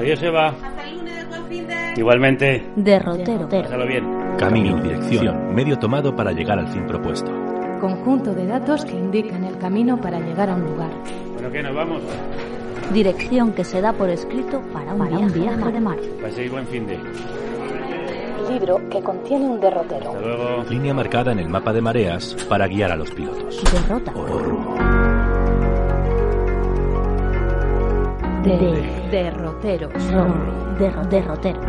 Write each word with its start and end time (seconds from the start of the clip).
Adiós, 0.00 0.22
Eva. 0.22 0.46
Hasta 0.48 0.88
el 0.88 0.96
lunes, 0.96 1.28
buen 1.28 1.44
fin 1.46 1.66
de... 1.66 1.94
Igualmente. 1.96 2.66
Derrotero. 2.74 3.48
Pásalo 3.50 3.86
bien. 3.86 4.04
Camino, 4.38 4.80
dirección, 4.80 5.54
medio 5.54 5.78
tomado 5.78 6.16
para 6.16 6.32
llegar 6.32 6.58
al 6.58 6.68
fin 6.68 6.86
propuesto. 6.86 7.30
Conjunto 7.82 8.32
de 8.34 8.46
datos 8.46 8.86
que 8.86 8.92
indican 8.92 9.44
el 9.44 9.58
camino 9.58 10.00
para 10.00 10.18
llegar 10.18 10.48
a 10.48 10.54
un 10.54 10.62
lugar. 10.64 10.90
Bueno, 11.34 11.50
¿qué? 11.50 11.62
¿Nos 11.62 11.74
vamos? 11.74 12.00
Dirección 12.94 13.52
que 13.52 13.62
se 13.62 13.82
da 13.82 13.92
por 13.92 14.08
escrito 14.08 14.62
para 14.72 14.94
un, 14.94 15.00
Para 15.00 15.18
un 15.18 15.32
viaje, 15.32 15.56
viaje 15.56 15.72
de 15.72 15.80
mar. 15.80 15.98
Paséis 16.22 16.50
buen 16.50 16.66
fin 16.66 16.86
de. 16.86 16.98
Libro 18.50 18.80
que 18.88 19.02
contiene 19.02 19.44
un 19.44 19.60
derrotero. 19.60 20.12
Hasta 20.12 20.20
luego. 20.20 20.64
Línea 20.70 20.94
marcada 20.94 21.32
en 21.32 21.40
el 21.40 21.48
mapa 21.50 21.74
de 21.74 21.82
mareas 21.82 22.34
para 22.48 22.66
guiar 22.66 22.90
a 22.90 22.96
los 22.96 23.10
pilotos. 23.10 23.62
Derrota. 23.70 24.12
O 24.14 24.26
rumbo. 24.26 24.79
De 28.58 29.08
derroteros. 29.10 30.12
Ro- 30.12 30.76
derro- 30.78 31.04
derrotero. 31.08 31.60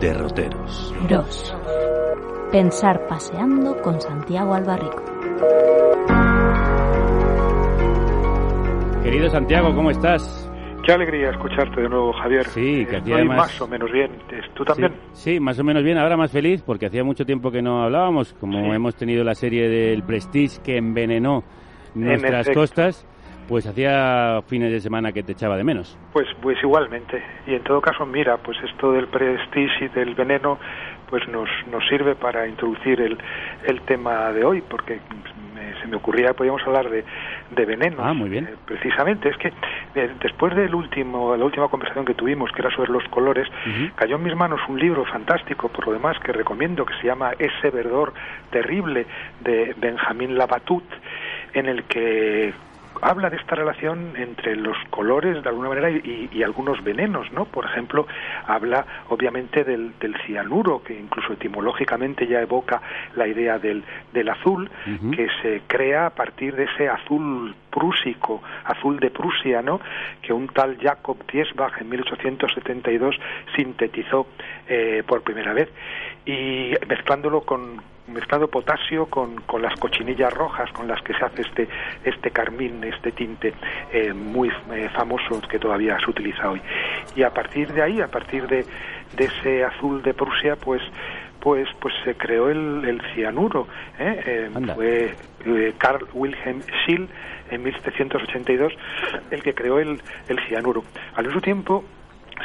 Derroteros. 0.00 0.94
Dos. 1.08 1.56
Pensar 2.50 3.06
paseando 3.06 3.80
con 3.80 4.00
Santiago 4.00 4.54
Albarrico. 4.54 5.02
Querido 9.04 9.28
Santiago, 9.30 9.74
¿cómo 9.74 9.90
estás? 9.90 10.50
Qué 10.84 10.92
alegría 10.92 11.30
escucharte 11.30 11.80
de 11.82 11.88
nuevo, 11.88 12.12
Javier. 12.12 12.44
Sí, 12.48 12.84
que 12.86 12.96
Estoy 12.96 13.12
hacía 13.12 13.24
más- 13.24 13.36
más 13.36 13.60
o 13.60 13.68
menos 13.68 13.90
bien. 13.92 14.10
¿Tú 14.54 14.64
también? 14.64 14.92
Sí, 15.12 15.34
sí, 15.34 15.40
más 15.40 15.58
o 15.58 15.64
menos 15.64 15.82
bien. 15.82 15.98
Ahora 15.98 16.16
más 16.16 16.30
feliz 16.32 16.62
porque 16.62 16.86
hacía 16.86 17.04
mucho 17.04 17.24
tiempo 17.24 17.50
que 17.50 17.62
no 17.62 17.82
hablábamos. 17.82 18.32
Como 18.34 18.58
Sí. 18.60 18.70
hemos 18.76 18.94
tenido 18.96 19.22
la 19.24 19.34
serie 19.34 19.68
del 19.68 20.02
Prestige 20.02 20.60
que 20.62 20.76
envenenó 20.76 21.44
nuestras 21.94 22.42
efecto. 22.46 22.60
costas, 22.60 23.06
pues 23.50 23.66
hacía 23.66 24.40
fines 24.46 24.70
de 24.70 24.80
semana 24.80 25.10
que 25.10 25.24
te 25.24 25.32
echaba 25.32 25.56
de 25.56 25.64
menos. 25.64 25.98
Pues, 26.12 26.28
pues 26.40 26.56
igualmente. 26.62 27.20
Y 27.48 27.54
en 27.54 27.64
todo 27.64 27.80
caso, 27.80 28.06
mira, 28.06 28.36
pues 28.36 28.56
esto 28.62 28.92
del 28.92 29.08
prestige 29.08 29.86
y 29.86 29.88
del 29.88 30.14
veneno, 30.14 30.56
pues 31.08 31.26
nos, 31.26 31.48
nos 31.68 31.84
sirve 31.88 32.14
para 32.14 32.46
introducir 32.46 33.00
el, 33.00 33.18
el 33.64 33.80
tema 33.80 34.30
de 34.30 34.44
hoy, 34.44 34.62
porque 34.62 35.00
se 35.80 35.88
me 35.88 35.96
ocurría 35.96 36.28
que 36.28 36.34
podíamos 36.34 36.62
hablar 36.62 36.90
de, 36.90 37.04
de 37.50 37.64
venenos. 37.64 37.98
Ah, 38.00 38.12
muy 38.12 38.28
bien. 38.28 38.44
Eh, 38.44 38.54
precisamente, 38.64 39.30
es 39.30 39.36
que 39.36 39.52
eh, 39.96 40.10
después 40.22 40.54
del 40.54 40.72
último, 40.72 41.36
la 41.36 41.44
última 41.44 41.66
conversación 41.66 42.04
que 42.04 42.14
tuvimos, 42.14 42.52
que 42.52 42.62
era 42.62 42.70
sobre 42.70 42.92
los 42.92 43.02
colores, 43.08 43.48
cayó 43.96 44.14
en 44.14 44.22
mis 44.22 44.36
manos 44.36 44.60
un 44.68 44.78
libro 44.78 45.04
fantástico, 45.06 45.68
por 45.68 45.88
lo 45.88 45.92
demás, 45.94 46.16
que 46.20 46.30
recomiendo, 46.30 46.86
que 46.86 46.94
se 47.00 47.08
llama 47.08 47.32
Ese 47.36 47.70
verdor 47.70 48.12
terrible, 48.50 49.06
de 49.40 49.74
Benjamín 49.76 50.38
Labatut, 50.38 50.84
en 51.52 51.66
el 51.66 51.82
que 51.82 52.52
habla 53.00 53.30
de 53.30 53.36
esta 53.36 53.54
relación 53.54 54.14
entre 54.16 54.56
los 54.56 54.76
colores 54.90 55.42
de 55.42 55.48
alguna 55.48 55.70
manera 55.70 55.90
y, 55.90 56.28
y 56.32 56.42
algunos 56.42 56.82
venenos, 56.82 57.30
¿no? 57.32 57.44
Por 57.44 57.64
ejemplo, 57.64 58.06
habla 58.46 58.86
obviamente 59.08 59.64
del, 59.64 59.92
del 59.98 60.16
cianuro, 60.26 60.82
que 60.82 60.98
incluso 60.98 61.32
etimológicamente 61.32 62.26
ya 62.26 62.40
evoca 62.40 62.80
la 63.16 63.26
idea 63.26 63.58
del, 63.58 63.84
del 64.12 64.28
azul, 64.28 64.70
que 65.14 65.28
se 65.42 65.62
crea 65.66 66.06
a 66.06 66.10
partir 66.10 66.54
de 66.54 66.64
ese 66.64 66.88
azul 66.88 67.54
prúsico, 67.70 68.42
azul 68.64 68.98
de 68.98 69.10
Prusia, 69.10 69.62
¿no? 69.62 69.80
Que 70.22 70.32
un 70.32 70.48
tal 70.48 70.78
Jacob 70.80 71.16
Diesbach 71.30 71.80
en 71.80 71.88
1872 71.88 73.16
sintetizó 73.56 74.26
eh, 74.68 75.02
por 75.06 75.22
primera 75.22 75.52
vez 75.52 75.68
y 76.26 76.72
mezclándolo 76.88 77.42
con 77.42 77.80
mezclando 78.12 78.48
potasio 78.48 79.06
con, 79.06 79.36
con 79.42 79.62
las 79.62 79.78
cochinillas 79.78 80.32
rojas 80.32 80.70
con 80.72 80.88
las 80.88 81.00
que 81.02 81.14
se 81.14 81.24
hace 81.24 81.42
este 81.42 81.68
este 82.04 82.30
carmín, 82.30 82.82
este 82.84 83.12
tinte 83.12 83.54
eh, 83.92 84.12
muy 84.12 84.48
eh, 84.48 84.88
famoso 84.94 85.40
que 85.48 85.58
todavía 85.58 85.98
se 85.98 86.10
utiliza 86.10 86.50
hoy. 86.50 86.60
Y 87.16 87.22
a 87.22 87.30
partir 87.30 87.72
de 87.72 87.82
ahí, 87.82 88.00
a 88.00 88.08
partir 88.08 88.46
de, 88.46 88.64
de 89.16 89.24
ese 89.24 89.64
azul 89.64 90.02
de 90.02 90.14
Prusia, 90.14 90.56
pues 90.56 90.82
pues 91.40 91.68
pues 91.80 91.94
se 92.04 92.14
creó 92.14 92.50
el, 92.50 92.84
el 92.84 93.02
cianuro. 93.14 93.66
¿eh? 93.98 94.50
Eh, 94.54 94.74
fue 94.74 95.14
eh, 95.46 95.74
Carl 95.78 96.06
Wilhelm 96.12 96.62
Schill 96.62 97.08
en 97.50 97.62
1782 97.62 98.72
el 99.30 99.42
que 99.42 99.54
creó 99.54 99.78
el, 99.78 100.00
el 100.28 100.38
cianuro. 100.48 100.84
Al 101.14 101.26
mismo 101.26 101.40
tiempo 101.40 101.84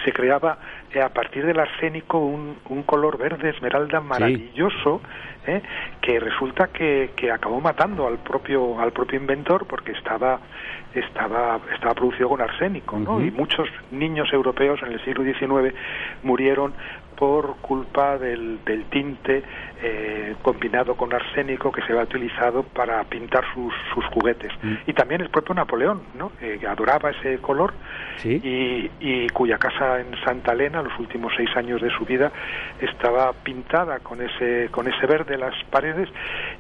se 0.04 0.12
creaba 0.12 0.58
a 1.02 1.10
partir 1.10 1.46
del 1.46 1.60
arsénico 1.60 2.20
un, 2.20 2.58
un 2.70 2.84
color 2.84 3.18
verde 3.18 3.50
esmeralda 3.50 4.00
maravilloso 4.00 5.02
¿eh? 5.48 5.62
que 6.02 6.20
resulta 6.20 6.68
que, 6.68 7.12
que 7.16 7.32
acabó 7.32 7.60
matando 7.62 8.08
al 8.08 8.18
propio 8.20 8.80
al 8.80 8.92
propio 8.92 9.20
inventor 9.20 9.66
porque 9.68 9.92
estaba 9.92 10.40
estaba 10.94 11.60
estaba 11.74 11.94
producido 11.94 12.30
con 12.30 12.42
arsénico 12.42 12.98
¿no? 12.98 13.22
Y 13.22 13.32
muchos 13.32 13.68
niños 13.92 14.32
europeos 14.32 14.82
en 14.84 14.94
el 14.94 15.04
siglo 15.04 15.24
XIX 15.24 15.76
murieron 16.24 16.74
por 17.16 17.58
culpa 17.58 18.18
del, 18.18 18.64
del 18.66 18.86
tinte 18.86 19.44
eh, 19.82 20.36
combinado 20.42 20.96
con 20.96 21.14
arsénico 21.14 21.72
que 21.72 21.82
se 21.82 21.92
había 21.92 22.04
utilizado 22.04 22.64
para 22.64 23.04
pintar 23.06 23.44
sus, 23.54 23.74
sus 23.94 24.06
juguetes. 24.06 24.52
Mm. 24.62 24.74
Y 24.88 24.94
también 24.94 25.22
el 25.22 25.30
propio 25.30 25.54
Napoleón, 25.56 26.02
¿no? 26.18 26.32
Eh, 26.42 26.60
adoraba 26.68 27.12
ese 27.12 27.38
color 27.40 27.74
Sí. 28.18 28.40
y, 28.44 28.90
y 29.00 29.30
cuya 29.30 29.58
casa 29.58 30.00
en 30.00 30.16
Santa 30.24 30.54
Elena, 30.54 30.82
los 30.82 30.98
últimos 31.00 31.34
seis 31.36 31.50
años 31.56 31.82
de 31.82 31.90
su 31.90 32.06
vida, 32.06 32.32
estaba 32.80 33.34
pintada 33.34 34.00
con 34.00 34.22
ese, 34.22 34.70
con 34.72 34.88
ese 34.88 35.06
verde 35.06 35.38
las 35.38 35.54
paredes 35.70 36.10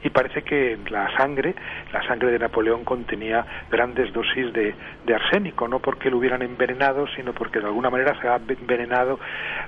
y 0.04 0.10
parece 0.10 0.44
que 0.44 0.78
la 0.90 1.16
sangre, 1.18 1.56
la 1.94 2.06
sangre 2.08 2.32
de 2.32 2.40
Napoleón 2.40 2.84
contenía 2.84 3.46
grandes 3.72 4.12
dosis 4.14 4.52
de, 4.54 4.76
de 5.06 5.16
arsénico, 5.16 5.68
no 5.68 5.80
porque 5.80 6.10
lo 6.10 6.18
hubieran 6.18 6.42
envenenado, 6.42 7.08
sino 7.16 7.34
porque 7.34 7.60
de 7.60 7.66
alguna 7.66 7.90
manera 7.90 8.20
se 8.22 8.28
ha 8.28 8.36
envenenado 8.36 9.20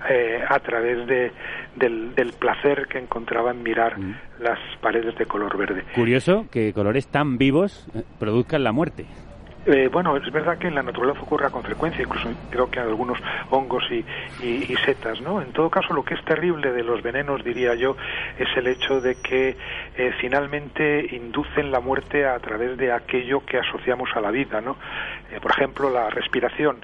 eh, 0.09 0.43
a 0.47 0.59
través 0.59 0.76
de, 0.79 1.31
del, 1.75 2.13
del 2.15 2.33
placer 2.33 2.87
que 2.87 2.97
encontraba 2.99 3.51
en 3.51 3.63
mirar 3.63 3.97
Mm. 3.99 4.15
las 4.41 4.59
paredes 4.81 5.15
de 5.17 5.25
color 5.25 5.57
verde. 5.57 5.83
Curioso 5.95 6.45
que 6.51 6.73
colores 6.73 7.07
tan 7.07 7.37
vivos 7.37 7.87
eh, 7.95 8.03
produzcan 8.19 8.63
la 8.63 8.71
muerte. 8.71 9.05
Eh, 9.69 9.89
bueno, 9.91 10.15
es 10.15 10.31
verdad 10.31 10.57
que 10.57 10.67
en 10.67 10.75
la 10.75 10.81
naturaleza 10.83 11.19
ocurre 11.21 11.49
con 11.49 11.61
frecuencia, 11.61 12.01
incluso 12.01 12.29
creo 12.49 12.69
que 12.69 12.79
en 12.79 12.87
algunos 12.87 13.17
hongos 13.49 13.83
y, 13.91 14.05
y- 14.39 14.71
y 14.71 14.75
setas, 14.85 15.19
¿no? 15.21 15.41
En 15.41 15.51
todo 15.51 15.69
caso, 15.69 15.93
lo 15.93 16.03
que 16.03 16.13
es 16.13 16.23
terrible 16.23 16.71
de 16.71 16.83
los 16.83 17.01
venenos, 17.03 17.43
diría 17.43 17.75
yo, 17.75 17.97
es 18.37 18.47
el 18.55 18.67
hecho 18.67 19.01
de 19.01 19.15
que 19.15 19.57
eh, 19.97 20.13
finalmente 20.21 21.07
inducen 21.11 21.69
la 21.71 21.81
muerte 21.81 22.25
a 22.25 22.39
través 22.39 22.77
de 22.77 22.93
aquello 22.93 23.43
que 23.45 23.57
asociamos 23.57 24.09
a 24.15 24.21
la 24.21 24.31
vida, 24.31 24.61
¿no? 24.61 24.77
Eh, 25.31 25.39
por 25.41 25.51
ejemplo, 25.51 25.89
la 25.89 26.09
respiración. 26.09 26.77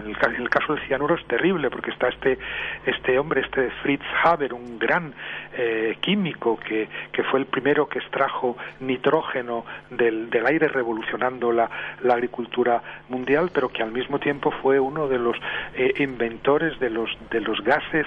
En 0.00 0.06
el, 0.06 0.18
ca- 0.18 0.28
en 0.28 0.42
el 0.42 0.50
caso 0.50 0.74
del 0.74 0.82
cianuro 0.86 1.14
es 1.14 1.24
terrible 1.26 1.70
porque 1.70 1.90
está 1.90 2.08
este 2.08 2.38
este 2.84 3.18
hombre, 3.18 3.40
este 3.40 3.70
Fritz 3.82 4.04
Haber, 4.22 4.52
un 4.52 4.78
gran 4.78 5.14
eh, 5.56 5.96
químico 6.00 6.58
que, 6.58 6.88
que 7.12 7.22
fue 7.24 7.40
el 7.40 7.46
primero 7.46 7.88
que 7.88 7.98
extrajo 7.98 8.56
nitrógeno 8.80 9.64
del, 9.90 10.28
del 10.28 10.46
aire 10.46 10.68
revolucionando 10.68 11.50
la, 11.50 11.70
la 12.02 12.16
agricultura 12.26 12.82
mundial, 13.08 13.50
pero 13.54 13.68
que 13.68 13.82
al 13.82 13.92
mismo 13.92 14.18
tiempo 14.18 14.50
fue 14.62 14.80
uno 14.80 15.08
de 15.08 15.18
los 15.18 15.36
eh, 15.74 15.94
inventores 15.98 16.78
de 16.80 16.90
los, 16.90 17.08
de 17.30 17.40
los 17.40 17.62
gases 17.62 18.06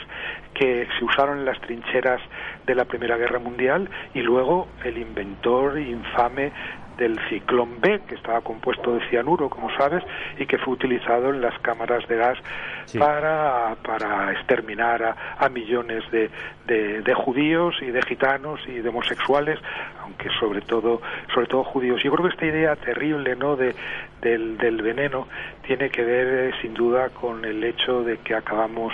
que 0.53 0.87
se 0.97 1.05
usaron 1.05 1.39
en 1.39 1.45
las 1.45 1.59
trincheras 1.61 2.21
de 2.67 2.75
la 2.75 2.85
Primera 2.85 3.17
Guerra 3.17 3.39
Mundial 3.39 3.89
y 4.13 4.21
luego 4.21 4.67
el 4.83 4.97
inventor 4.97 5.79
infame 5.79 6.51
del 6.99 7.17
ciclón 7.29 7.79
B, 7.81 8.01
que 8.07 8.15
estaba 8.15 8.41
compuesto 8.41 8.93
de 8.93 9.09
cianuro, 9.09 9.49
como 9.49 9.71
sabes, 9.75 10.03
y 10.37 10.45
que 10.45 10.57
fue 10.59 10.73
utilizado 10.73 11.29
en 11.33 11.41
las 11.41 11.57
cámaras 11.59 12.07
de 12.07 12.15
gas 12.17 12.37
Sí. 12.85 12.97
para, 12.97 13.75
para 13.85 14.31
exterminar 14.31 15.03
a, 15.03 15.15
a 15.37 15.47
millones 15.47 16.03
de, 16.11 16.29
de, 16.65 17.01
de 17.03 17.13
judíos 17.13 17.75
y 17.81 17.91
de 17.91 18.01
gitanos 18.01 18.59
y 18.67 18.79
de 18.79 18.89
homosexuales, 18.89 19.59
aunque 20.01 20.27
sobre 20.39 20.61
todo, 20.61 20.99
sobre 21.33 21.45
todo 21.45 21.63
judíos. 21.63 22.01
Yo 22.03 22.11
creo 22.11 22.27
que 22.27 22.33
esta 22.33 22.45
idea 22.47 22.75
terrible 22.77 23.35
¿no? 23.35 23.55
de, 23.55 23.75
del, 24.21 24.57
del 24.57 24.81
veneno 24.81 25.27
tiene 25.67 25.91
que 25.91 26.03
ver 26.03 26.49
eh, 26.49 26.51
sin 26.61 26.73
duda 26.73 27.09
con 27.09 27.45
el 27.45 27.63
hecho 27.63 28.03
de 28.03 28.17
que 28.17 28.33
acabamos 28.33 28.91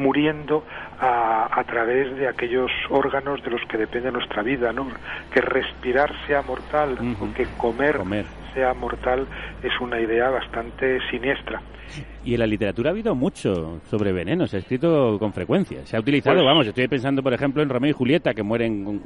muriendo 0.00 0.64
a, 0.98 1.48
a 1.60 1.64
través 1.64 2.16
de 2.16 2.26
aquellos 2.26 2.70
órganos 2.88 3.42
de 3.44 3.50
los 3.50 3.60
que 3.68 3.76
depende 3.76 4.10
nuestra 4.10 4.42
vida, 4.42 4.72
¿no? 4.72 4.88
Que 5.32 5.40
respirar 5.40 6.10
sea 6.26 6.42
mortal 6.42 6.96
o 7.20 7.34
que 7.34 7.46
comer, 7.56 7.96
Comer. 7.98 8.24
sea 8.54 8.74
mortal 8.74 9.26
es 9.62 9.72
una 9.80 10.00
idea 10.00 10.30
bastante 10.30 10.98
siniestra. 11.10 11.60
Y 12.24 12.34
en 12.34 12.40
la 12.40 12.46
literatura 12.46 12.90
ha 12.90 12.92
habido 12.92 13.14
mucho 13.14 13.80
sobre 13.90 14.12
veneno, 14.12 14.46
se 14.46 14.56
ha 14.56 14.60
escrito 14.60 15.18
con 15.18 15.32
frecuencia. 15.32 15.84
Se 15.86 15.96
ha 15.96 16.00
utilizado, 16.00 16.36
Pues- 16.36 16.46
vamos, 16.46 16.66
estoy 16.66 16.86
pensando, 16.88 17.22
por 17.22 17.32
ejemplo, 17.34 17.62
en 17.62 17.68
Romeo 17.68 17.90
y 17.90 17.94
Julieta, 17.94 18.32
que 18.32 18.42
mueren 18.42 18.84
con, 18.84 19.00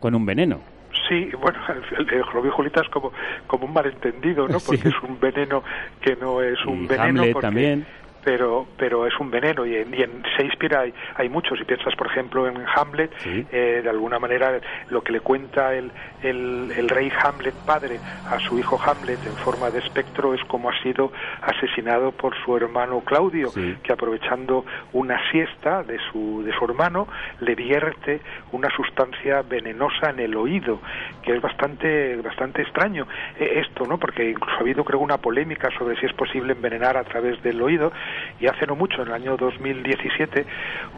con 0.00 0.14
un 0.14 0.26
veneno. 0.26 0.60
Sí, 1.08 1.30
bueno, 1.40 1.58
el, 1.98 2.08
el 2.12 2.24
Romeo 2.26 2.50
y 2.52 2.54
Julieta 2.54 2.80
es 2.82 2.88
como, 2.88 3.12
como 3.46 3.66
un 3.66 3.72
malentendido, 3.72 4.48
¿no? 4.48 4.58
Sí. 4.60 4.66
Porque 4.66 4.88
es 4.88 5.02
un 5.08 5.20
veneno 5.20 5.62
que 6.00 6.16
no 6.16 6.40
es 6.42 6.58
un 6.66 6.84
Y 6.84 6.86
veneno. 6.86 7.04
Hamlet 7.20 7.32
porque- 7.32 7.46
también. 7.46 7.86
Pero, 8.24 8.66
pero 8.78 9.06
es 9.06 9.12
un 9.20 9.30
veneno 9.30 9.66
y 9.66 9.76
en, 9.76 9.92
y 9.94 10.02
en 10.02 10.22
Shakespeare 10.22 10.76
hay, 10.76 10.94
hay 11.16 11.28
muchos. 11.28 11.58
Si 11.58 11.64
piensas, 11.64 11.94
por 11.96 12.06
ejemplo, 12.06 12.46
en 12.48 12.56
Hamlet, 12.74 13.12
Sí. 13.18 13.46
eh, 13.52 13.80
de 13.82 13.90
alguna 13.90 14.18
manera 14.18 14.60
lo 14.88 15.02
que 15.02 15.12
le 15.12 15.20
cuenta 15.20 15.74
el, 15.74 15.92
el, 16.22 16.72
el 16.76 16.88
rey 16.88 17.10
Hamlet 17.22 17.54
padre 17.64 18.00
a 18.26 18.38
su 18.40 18.58
hijo 18.58 18.80
Hamlet 18.84 19.26
en 19.26 19.36
forma 19.36 19.70
de 19.70 19.78
espectro 19.80 20.34
es 20.34 20.42
cómo 20.44 20.70
ha 20.70 20.82
sido 20.82 21.12
asesinado 21.42 22.12
por 22.12 22.34
su 22.44 22.56
hermano 22.56 23.00
Claudio, 23.00 23.48
Sí. 23.48 23.76
que 23.82 23.92
aprovechando 23.92 24.64
una 24.92 25.18
siesta 25.30 25.82
de 25.82 25.98
su, 26.10 26.42
de 26.44 26.52
su 26.58 26.64
hermano 26.64 27.06
le 27.40 27.54
vierte 27.54 28.20
una 28.52 28.68
sustancia 28.70 29.42
venenosa 29.42 30.10
en 30.10 30.20
el 30.20 30.36
oído, 30.36 30.80
que 31.22 31.32
es 31.34 31.40
bastante, 31.42 32.16
bastante 32.16 32.62
extraño 32.62 33.06
eh, 33.38 33.62
esto, 33.66 33.84
¿no? 33.86 33.98
Porque 33.98 34.30
incluso 34.30 34.56
ha 34.56 34.60
habido, 34.60 34.84
creo, 34.84 35.00
una 35.00 35.18
polémica 35.18 35.68
sobre 35.78 35.96
si 36.00 36.06
es 36.06 36.12
posible 36.14 36.52
envenenar 36.54 36.96
a 36.96 37.04
través 37.04 37.40
del 37.42 37.60
oído, 37.60 37.92
y 38.40 38.46
hace 38.46 38.66
no 38.66 38.74
mucho, 38.76 39.02
en 39.02 39.08
el 39.08 39.14
año 39.14 39.36
2017, 39.36 40.46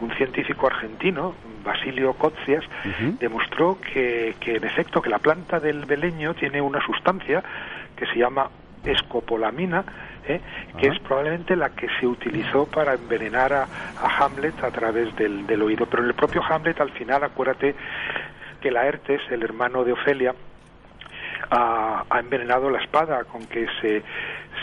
un 0.01 0.11
científico 0.15 0.67
argentino, 0.67 1.35
Basilio 1.63 2.13
Cotzias, 2.13 2.63
Ujú. 2.85 3.17
demostró 3.19 3.77
que, 3.81 4.35
que 4.39 4.55
en 4.55 4.63
efecto 4.63 5.01
que 5.01 5.09
la 5.09 5.19
planta 5.19 5.59
del 5.59 5.85
beleño 5.85 6.33
tiene 6.33 6.61
una 6.61 6.83
sustancia 6.85 7.43
que 7.95 8.05
se 8.07 8.17
llama 8.19 8.49
escopolamina, 8.83 9.83
¿eh? 10.27 10.39
que 10.77 10.87
es 10.87 10.99
probablemente 10.99 11.55
la 11.55 11.69
que 11.71 11.87
se 11.99 12.07
utilizó 12.07 12.65
para 12.65 12.93
envenenar 12.93 13.53
a, 13.53 13.63
a 13.63 14.17
Hamlet 14.23 14.63
a 14.63 14.71
través 14.71 15.13
del, 15.15 15.45
del 15.45 15.61
oído. 15.61 15.85
Pero 15.87 16.03
en 16.03 16.09
el 16.09 16.15
propio 16.15 16.41
Hamlet, 16.47 16.79
al 16.79 16.91
final, 16.91 17.23
acuérdate 17.23 17.75
que 18.61 18.71
Laertes, 18.71 19.21
el 19.29 19.43
hermano 19.43 19.83
de 19.83 19.93
Ofelia, 19.93 20.33
ha, 21.49 22.03
ha 22.09 22.19
envenenado 22.19 22.69
la 22.69 22.79
espada 22.79 23.23
con 23.25 23.45
que 23.47 23.67
se, 23.81 24.03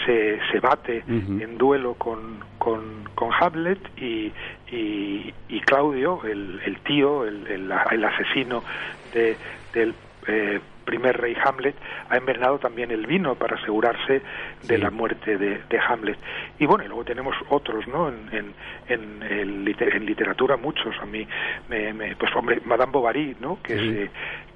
se, 0.06 0.39
se 0.53 0.61
bate 0.61 1.05
en 1.06 1.59
duelo 1.59 1.95
con, 1.95 2.41
con, 2.59 3.05
con 3.15 3.31
Hamlet 3.41 3.79
y, 3.97 4.33
y, 4.71 5.35
y 5.49 5.61
Claudio, 5.61 6.21
el, 6.25 6.61
el 6.65 6.81
tío, 6.81 7.25
el, 7.27 7.47
el, 7.47 7.73
el 7.91 8.05
asesino 8.05 8.65
de, 9.12 9.39
del 9.73 9.95
eh, 10.27 10.61
primer 10.85 11.19
rey 11.19 11.35
Hamlet, 11.43 11.75
ha 12.11 12.17
envenenado 12.17 12.59
también 12.59 12.91
el 12.91 13.06
vino 13.06 13.35
para 13.37 13.56
asegurarse 13.56 14.23
de 14.62 14.77
Sí. 14.77 14.83
la 14.83 14.91
muerte 14.91 15.39
de, 15.39 15.61
de 15.69 15.79
Hamlet. 15.79 16.19
Y 16.59 16.67
bueno, 16.67 16.85
y 16.85 16.89
luego 16.89 17.05
tenemos 17.05 17.35
otros, 17.49 17.87
¿no? 17.89 18.09
En, 18.09 18.29
en, 18.33 18.55
en, 18.89 19.23
el 19.23 19.77
en 19.81 20.05
literatura 20.06 20.56
muchos. 20.59 20.95
A 21.01 21.06
mí, 21.06 21.27
me, 21.69 21.93
me- 21.95 22.17
pues 22.17 22.35
hombre, 22.37 22.61
Madame 22.67 22.93
Bovary, 22.93 23.37
¿no? 23.41 23.61
Que 23.62 23.79
Sí. 23.79 24.11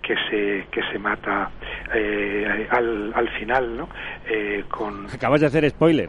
Que 0.08 0.14
se 0.30 0.66
que 0.70 0.80
se 0.90 0.98
mata 0.98 1.50
eh, 1.94 2.66
al, 2.70 3.12
al 3.14 3.28
final, 3.38 3.76
¿no? 3.76 3.88
Eh, 4.26 4.64
con 4.70 5.06
Acabas 5.12 5.42
de 5.42 5.48
hacer 5.48 5.68
spoiler. 5.68 6.08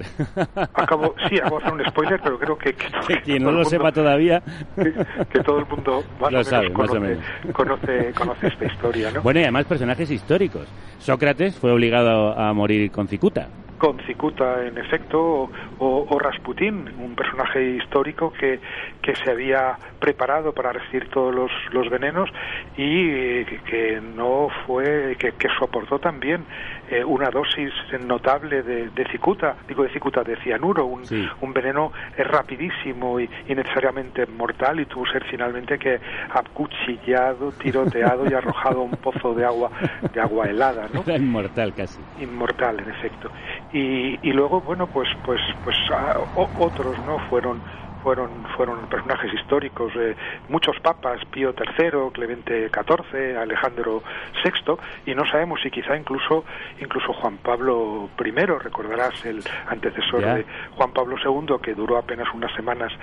acabo 0.74 1.14
sí 1.30 1.38
acabo 1.38 1.60
de 1.60 1.66
hacer 1.66 1.74
un 1.82 1.86
spoiler 1.88 2.20
pero 2.24 2.40
creo 2.40 2.58
que, 2.58 2.74
que, 2.74 3.22
quien 3.24 3.44
no 3.44 3.52
lo 3.52 3.66
sepa 3.66 3.92
todavía. 3.92 4.42
que, 4.76 4.94
que 5.34 5.40
todo 5.44 5.60
el 5.60 5.66
mundo 5.66 6.02
más 6.22 6.32
Lo 6.32 6.40
o 6.40 6.44
menos, 6.44 6.48
sabe, 6.48 6.70
más 6.70 6.90
o 6.90 6.94
conoce, 6.94 7.00
menos. 7.00 7.26
conoce 7.54 8.14
conoce 8.14 8.48
esta 8.48 8.66
historia 8.66 9.12
no 9.12 9.22
Bueno, 9.22 9.42
y 9.42 9.44
además 9.44 9.66
personajes 9.66 10.10
históricos. 10.10 10.68
Sócrates 11.00 11.58
fue 11.58 11.72
obligado 11.74 12.38
a 12.40 12.54
morir 12.54 12.92
con 12.92 13.08
cicuta. 13.10 13.50
Con 13.80 14.00
Cicuta 14.06 14.68
en 14.68 14.78
efecto 14.78 15.20
o, 15.20 15.52
o- 15.80 16.06
o 16.10 16.20
Rasputín 16.20 16.94
un 17.00 17.16
personaje 17.16 17.64
histórico 17.64 18.32
que, 18.32 18.60
que 19.02 19.16
se 19.16 19.32
había 19.32 19.80
preparado 20.00 20.54
para 20.54 20.72
resistir 20.74 21.10
todos 21.10 21.34
los, 21.34 21.52
los 21.72 21.90
venenos 21.90 22.30
y 22.78 23.10
eh, 23.10 23.62
que, 23.66 24.00
no 24.02 24.50
fue 24.68 25.16
que, 25.18 25.32
que 25.34 25.48
soportó 25.58 25.98
también 26.00 26.46
eh, 26.90 27.04
una 27.04 27.30
dosis 27.32 27.72
notable 28.00 28.62
de, 28.64 28.90
de 28.90 29.06
cicuta 29.12 29.56
digo 29.68 29.84
de 29.84 29.90
cicuta 29.90 30.24
de 30.24 30.36
cianuro 30.44 30.86
un, 30.86 31.06
Sí. 31.06 31.28
un 31.42 31.54
veneno 31.54 31.92
eh, 32.18 32.24
rapidísimo 32.24 33.20
y, 33.20 33.30
y 33.48 33.56
necesariamente 33.56 34.26
mortal 34.28 34.80
y 34.82 34.86
tuvo 34.86 35.06
que 35.06 35.12
ser 35.14 35.24
finalmente 35.26 35.80
que 35.80 36.00
acuchillado 36.32 37.52
tiroteado 37.54 38.30
y 38.30 38.34
arrojado 38.34 38.82
a 38.82 38.84
un 38.84 38.92
pozo 38.92 39.34
de 39.34 39.46
agua 39.46 39.72
de 40.14 40.20
agua 40.20 40.48
helada 40.50 40.88
¿no? 40.94 41.02
Era 41.08 41.16
inmortal 41.18 41.74
casi. 41.74 42.04
inmortal 42.18 42.80
en 42.82 42.90
efecto 42.90 43.32
y, 43.72 44.28
y 44.28 44.34
luego 44.34 44.62
bueno 44.62 44.88
pues 44.88 45.10
pues 45.24 45.42
pues 45.64 45.76
ah, 45.92 46.14
o- 46.36 46.52
otros 46.56 47.00
no 47.00 47.20
fueron 47.20 47.64
fueron 48.02 48.46
fueron 48.56 48.88
personajes 48.88 49.34
históricos 49.34 49.92
eh, 49.98 50.16
muchos 50.48 50.80
papas 50.80 51.20
Pío 51.26 51.54
III 51.54 52.12
Clemente 52.14 52.70
XIV 52.70 53.38
Alejandro 53.38 54.02
VI 54.44 54.76
y 55.06 55.16
no 55.16 55.26
sabemos 55.26 55.60
si 55.62 55.70
quizá 55.70 55.98
incluso 55.98 56.46
incluso 56.80 57.12
Juan 57.14 57.38
Pablo 57.40 58.10
I 58.18 58.32
recordarás 58.46 59.14
el 59.26 59.44
antecesor 59.68 60.22
de 60.36 60.46
Juan 60.72 60.94
Pablo 60.94 61.18
II 61.24 61.58
que 61.62 61.74
duró 61.74 61.98
apenas 61.98 62.34
unas 62.34 62.54
semanas 62.56 62.94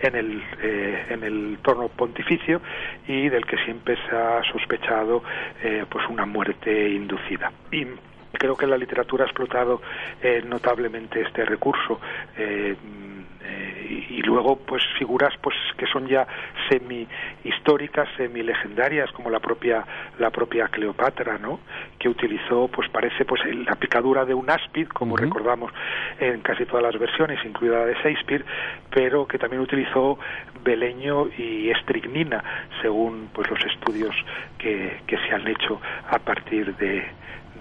en 0.00 0.16
el 0.16 0.42
eh, 0.62 1.06
en 1.08 1.24
el 1.24 1.58
trono 1.62 1.88
pontificio 1.88 2.60
y 3.06 3.30
del 3.30 3.46
que 3.46 3.56
siempre 3.64 3.96
se 4.08 4.14
ha 4.14 4.42
sospechado 4.52 5.22
eh, 5.62 5.86
pues 5.88 6.06
una 6.10 6.26
muerte 6.26 6.90
inducida. 6.90 7.50
Y 7.70 7.86
creo 8.32 8.56
que 8.56 8.66
la 8.66 8.76
literatura 8.76 9.24
ha 9.24 9.26
explotado 9.26 9.80
eh, 10.22 10.42
notablemente 10.46 11.20
este 11.20 11.44
recurso. 11.44 12.00
Eh, 12.36 12.76
mm, 12.82 13.12
eh, 13.44 14.06
y, 14.08 14.14
y 14.18 14.22
luego 14.22 14.56
pues 14.56 14.82
figuras 14.98 15.34
pues 15.42 15.56
que 15.76 15.86
son 15.86 16.06
ya 16.06 16.26
semi 16.68 17.08
históricas 17.42 18.08
semi 18.16 18.42
legendarias 18.42 19.10
como 19.10 19.30
la 19.30 19.40
propia 19.40 19.84
la 20.20 20.30
propia 20.30 20.68
Cleopatra 20.68 21.38
no 21.38 21.58
que 21.98 22.08
utilizó 22.08 22.68
pues 22.68 22.88
parece 22.90 23.24
pues 23.24 23.40
la 23.66 23.74
picadura 23.74 24.24
de 24.24 24.34
un 24.34 24.48
áspid 24.48 24.86
como 24.88 25.16
recordamos 25.16 25.72
en 26.20 26.40
casi 26.40 26.66
todas 26.66 26.84
las 26.84 26.98
versiones 27.00 27.44
incluida 27.44 27.80
la 27.80 27.86
de 27.86 27.94
Shakespeare 27.94 28.44
pero 28.90 29.26
que 29.26 29.38
también 29.38 29.60
utilizó 29.60 30.18
beleño 30.62 31.26
y 31.36 31.70
estricnina 31.70 32.44
según 32.80 33.28
pues 33.32 33.50
los 33.50 33.64
estudios 33.64 34.14
que, 34.56 35.00
que 35.06 35.16
se 35.18 35.34
han 35.34 35.48
hecho 35.48 35.80
a 36.08 36.18
partir 36.20 36.76
de 36.76 37.04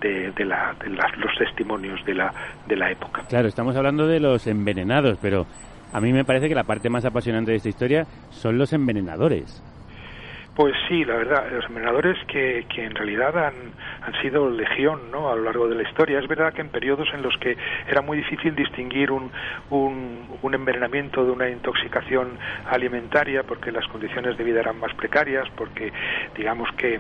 de, 0.01 0.31
de 0.31 0.45
la- 0.45 0.75
de 0.83 0.89
las- 0.89 1.18
los 1.18 1.31
testimonios 1.38 2.03
de 2.06 2.15
la, 2.15 2.33
de 2.68 2.75
la 2.75 2.92
época. 2.92 3.23
Claro, 3.30 3.47
estamos 3.47 3.75
hablando 3.75 4.07
de 4.07 4.19
los 4.19 4.45
envenenados, 4.47 5.18
pero 5.21 5.45
a 5.94 6.02
mí 6.02 6.11
me 6.11 6.25
parece 6.25 6.49
que 6.49 6.56
la 6.56 6.64
parte 6.64 6.90
más 6.90 7.06
apasionante 7.06 7.52
de 7.52 7.57
esta 7.57 7.69
historia 7.69 8.06
son 8.31 8.57
los 8.57 8.73
envenenadores. 8.73 9.64
Pues 10.53 10.75
sí, 10.89 11.05
la 11.05 11.15
verdad, 11.15 11.49
los 11.49 11.65
envenenadores 11.67 12.17
que, 12.27 12.65
que 12.67 12.83
en 12.83 12.93
realidad 12.93 13.37
han, 13.37 13.53
han 14.01 14.21
sido 14.21 14.49
legión 14.49 15.09
¿no? 15.09 15.31
a 15.31 15.35
lo 15.37 15.43
largo 15.43 15.69
de 15.69 15.75
la 15.75 15.83
historia. 15.83 16.19
Es 16.19 16.27
verdad 16.27 16.51
que 16.53 16.59
en 16.59 16.67
periodos 16.67 17.07
en 17.13 17.21
los 17.21 17.37
que 17.37 17.55
era 17.87 18.01
muy 18.01 18.17
difícil 18.17 18.53
distinguir 18.53 19.11
un, 19.11 19.31
un, 19.69 20.27
un 20.41 20.53
envenenamiento 20.53 21.23
de 21.23 21.31
una 21.31 21.47
intoxicación 21.47 22.37
alimentaria 22.69 23.43
porque 23.43 23.71
las 23.71 23.87
condiciones 23.87 24.37
de 24.37 24.43
vida 24.43 24.59
eran 24.59 24.77
más 24.77 24.93
precarias, 24.95 25.47
porque 25.55 25.93
digamos 26.35 26.69
que, 26.75 26.95
eh, 26.95 26.99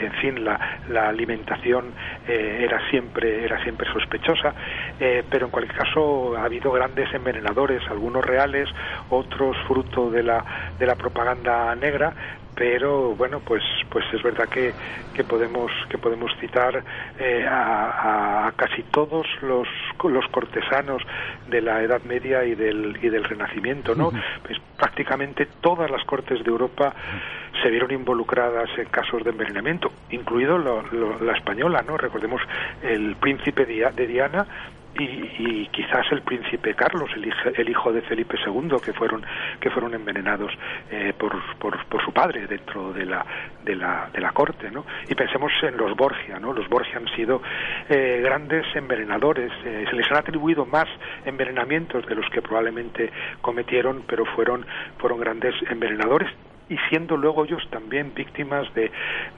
en 0.00 0.12
fin, 0.14 0.44
la, 0.44 0.80
la 0.88 1.08
alimentación 1.08 1.92
eh, 2.26 2.62
era, 2.64 2.80
siempre, 2.90 3.44
era 3.44 3.62
siempre 3.62 3.88
sospechosa, 3.92 4.54
eh, 4.98 5.22
pero 5.30 5.46
en 5.46 5.52
cualquier 5.52 5.78
caso 5.78 6.36
ha 6.36 6.42
habido 6.42 6.72
grandes 6.72 7.14
envenenadores, 7.14 7.80
algunos 7.88 8.24
reales, 8.24 8.68
otros 9.10 9.56
fruto 9.68 10.10
de 10.10 10.24
la, 10.24 10.44
de 10.80 10.84
la 10.84 10.96
propaganda 10.96 11.72
negra, 11.76 12.12
pero 12.58 13.14
bueno 13.14 13.38
pues 13.40 13.62
pues 13.88 14.04
es 14.12 14.20
verdad 14.22 14.48
que, 14.48 14.74
que 15.14 15.22
podemos 15.22 15.70
que 15.88 15.96
podemos 15.96 16.32
citar 16.40 16.82
eh, 17.16 17.46
a, 17.48 18.48
a 18.48 18.52
casi 18.52 18.82
todos 18.82 19.26
los 19.42 19.68
los 20.02 20.26
cortesanos 20.32 21.00
de 21.46 21.60
la 21.62 21.80
Edad 21.82 22.02
Media 22.02 22.44
y 22.44 22.56
del 22.56 22.98
y 23.00 23.08
del 23.10 23.22
Renacimiento 23.22 23.94
no 23.94 24.10
pues 24.42 24.58
prácticamente 24.76 25.46
todas 25.60 25.88
las 25.88 26.02
cortes 26.04 26.42
de 26.42 26.50
Europa 26.50 26.92
se 27.62 27.70
vieron 27.70 27.92
involucradas 27.92 28.68
en 28.76 28.86
casos 28.86 29.22
de 29.22 29.30
envenenamiento 29.30 29.92
incluido 30.10 30.58
lo- 30.58 30.82
lo- 30.90 31.20
la 31.20 31.34
española 31.34 31.84
no 31.86 31.96
recordemos 31.96 32.42
el 32.82 33.14
príncipe 33.16 33.66
de 33.66 34.06
Diana 34.08 34.46
y, 34.98 35.04
y, 35.04 35.68
quizás 35.70 36.10
el 36.10 36.22
príncipe 36.22 36.74
Carlos, 36.74 37.08
el, 37.14 37.26
hijo, 37.26 37.48
el 37.54 37.68
hijo 37.68 37.92
de 37.92 38.00
Felipe 38.02 38.36
II, 38.44 38.68
que 38.82 38.92
fueron 38.94 39.24
que 39.60 39.70
fueron 39.70 39.94
envenenados 39.94 40.50
eh, 40.90 41.12
por, 41.16 41.36
por, 41.58 41.84
por, 41.86 42.02
su 42.04 42.10
padre 42.12 42.47
dentro 42.48 42.92
de 42.92 43.06
la 43.06 43.24
de 43.64 43.76
la, 43.76 44.08
de 44.12 44.20
la 44.20 44.32
corte, 44.32 44.70
¿no? 44.70 44.84
Y 45.08 45.14
pensemos 45.14 45.52
en 45.62 45.76
los 45.76 45.94
Borgia, 45.96 46.38
¿no? 46.38 46.52
Los 46.52 46.68
Borgia 46.68 46.96
han 46.96 47.08
sido 47.14 47.42
eh, 47.88 48.20
grandes 48.24 48.64
envenenadores, 48.74 49.52
eh, 49.64 49.84
se 49.88 49.96
les 49.96 50.10
han 50.10 50.18
atribuido 50.18 50.64
más 50.64 50.86
envenenamientos 51.24 52.06
de 52.06 52.14
los 52.14 52.28
que 52.30 52.40
probablemente 52.40 53.10
cometieron, 53.40 54.04
pero 54.06 54.24
fueron 54.24 54.64
fueron 54.98 55.20
grandes 55.20 55.54
envenenadores 55.70 56.28
y 56.68 56.76
siendo 56.88 57.16
luego 57.16 57.44
ellos 57.44 57.66
también 57.70 58.12
víctimas 58.14 58.72
de, 58.74 58.90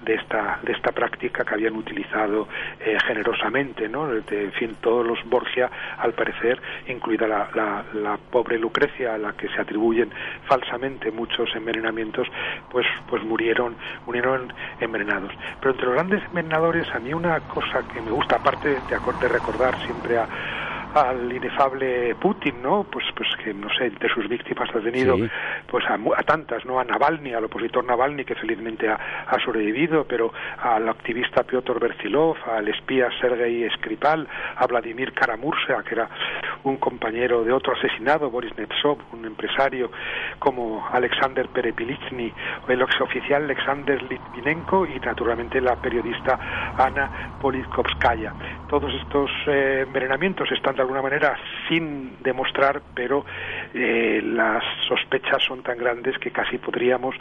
de, 0.04 0.14
esta, 0.14 0.58
de 0.62 0.72
esta 0.72 0.92
práctica 0.92 1.44
que 1.44 1.54
habían 1.54 1.76
utilizado 1.76 2.49
eh, 2.80 2.96
generosamente, 3.06 3.88
¿no? 3.88 4.08
De, 4.08 4.44
en 4.44 4.52
fin, 4.52 4.76
todos 4.80 5.06
los 5.06 5.18
Borgia, 5.28 5.70
al 5.99 6.12
parecer, 6.12 6.60
incluida 6.88 7.26
la, 7.26 7.49
la, 7.54 7.84
la, 7.94 8.16
pobre 8.16 8.58
Lucrecia, 8.58 9.14
a 9.14 9.18
la 9.18 9.32
que 9.32 9.49
se 9.49 9.60
atribuyen 9.60 10.10
falsamente 10.46 11.10
muchos 11.10 11.54
envenenamientos, 11.54 12.26
pues, 12.70 12.87
pues 13.08 13.22
murieron, 13.22 13.76
murieron 14.06 14.52
envenenados. 14.80 15.32
Pero 15.60 15.72
entre 15.72 15.87
los 15.87 15.94
grandes 15.94 16.22
envenenadores, 16.25 16.88
a 16.94 16.99
mí 16.99 17.12
una 17.12 17.40
cosa 17.40 17.82
que 17.92 18.00
me 18.00 18.10
gusta, 18.10 18.37
aparte 18.37 18.68
de, 18.68 18.80
de 19.20 19.28
recordar 19.28 19.78
siempre 19.84 20.18
a 20.18 20.28
al 20.94 21.32
inefable 21.32 22.14
Putin, 22.16 22.62
¿no? 22.62 22.85
Pues, 22.85 23.04
pues 23.14 23.28
que 23.42 23.54
no 23.54 23.68
sé, 23.70 23.90
de 23.90 24.09
sus 24.09 24.28
víctimas 24.28 24.68
ha 24.75 24.80
tenido, 24.80 25.16
sí. 25.16 25.28
pues 25.66 25.85
a, 25.87 25.99
a, 26.16 26.23
tantas, 26.23 26.64
¿no? 26.64 26.80
A 26.80 26.85
Navalny, 26.85 27.32
al 27.32 27.44
opositor 27.44 27.85
Navalny, 27.85 28.25
que 28.25 28.35
felizmente 28.35 28.88
ha, 28.88 28.99
ha, 29.26 29.38
sobrevivido, 29.44 30.04
pero 30.04 30.32
al 30.59 30.88
activista 30.88 31.44
Piotr 31.44 31.78
Bertilov, 31.78 32.37
al 32.49 32.68
espía 32.68 33.09
Sergei 33.20 33.68
Skripal, 33.76 34.26
a 34.56 34.66
Vladimir 34.66 35.12
Karamursa, 35.12 35.82
que 35.85 35.94
era 35.94 36.09
un 36.64 36.76
compañero 36.76 37.44
de 37.44 37.52
otro 37.52 37.75
asesinado, 37.75 38.30
Boris 38.30 38.56
Nemtsov, 38.56 38.99
un 39.12 39.25
empresario, 39.25 39.90
como 40.38 40.87
Alexander 40.92 41.49
Perepilichny, 41.49 42.32
el 42.68 42.82
exoficial 42.82 43.44
Alexander 43.44 44.02
Litvinenko 44.02 44.87
y 44.87 44.99
naturalmente 45.00 45.61
la 45.61 45.76
periodista 45.76 46.38
Ana 46.76 47.38
Politkovskaya. 47.40 48.32
Todos 48.68 48.92
estos 48.94 49.30
eh, 49.47 49.85
envenenamientos 49.87 50.50
están 50.52 50.79
de 50.80 50.82
alguna 50.82 51.02
manera 51.02 51.37
sin 51.68 52.22
demostrar, 52.22 52.80
pero 52.94 53.25
eh, 53.75 54.20
las 54.22 54.64
sospechas 54.88 55.42
son 55.46 55.62
tan 55.62 55.76
grandes 55.76 56.16
que 56.18 56.30
casi 56.30 56.56
podríamos 56.56 57.14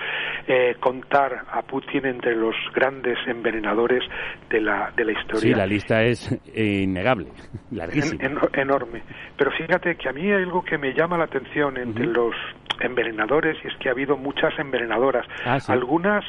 eh, 0.48 0.75
contar 0.80 1.44
a 1.51 1.62
Putin 1.63 2.06
entre 2.06 2.36
los 2.36 2.56
grandes 2.74 3.18
envenenadores 3.28 4.01
de 4.50 4.62
la, 4.62 4.92
de 4.96 5.06
la 5.06 5.12
historia. 5.12 5.42
Sí, 5.42 5.54
la 5.54 5.66
lista 5.66 6.01
es 6.04 6.39
innegable, 6.56 7.28
larguísima. 7.72 8.24
En, 8.24 8.38
en, 8.38 8.60
enorme. 8.62 9.04
Pero 9.38 9.51
fíjate 9.51 9.96
que 9.96 10.08
a 10.08 10.13
mí 10.13 10.22
hay 10.22 10.44
algo 10.44 10.63
que 10.63 10.78
me 10.78 10.94
llama 10.94 11.18
la 11.18 11.25
atención 11.25 11.78
entre 11.78 12.08
uh 12.08 12.12
-huh. 12.12 12.16
los 12.16 12.36
envenenadores 12.80 13.58
y 13.63 13.68
es 13.68 13.75
que 13.78 13.89
ha 13.89 13.92
habido 13.92 14.16
muchas 14.16 14.58
envenenadoras. 14.58 15.25
Ah, 15.46 15.60
sí. 15.60 15.70
Algunas 15.72 16.24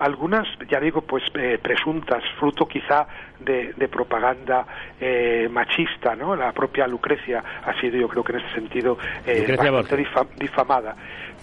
algunas, 0.00 0.48
ya 0.68 0.80
digo, 0.80 1.02
pues 1.02 1.22
eh, 1.34 1.58
presuntas, 1.62 2.24
fruto 2.38 2.66
quizá 2.66 3.06
de, 3.38 3.74
de 3.74 3.88
propaganda 3.88 4.66
eh, 4.98 5.48
machista, 5.50 6.16
¿no? 6.16 6.34
La 6.34 6.52
propia 6.52 6.86
Lucrecia 6.86 7.44
ha 7.64 7.78
sido, 7.80 7.98
yo 7.98 8.08
creo 8.08 8.24
que 8.24 8.32
en 8.32 8.38
ese 8.40 8.54
sentido, 8.54 8.98
eh, 9.26 9.46
bastante 9.56 9.96
difam 9.96 10.26
difamada. 10.38 10.96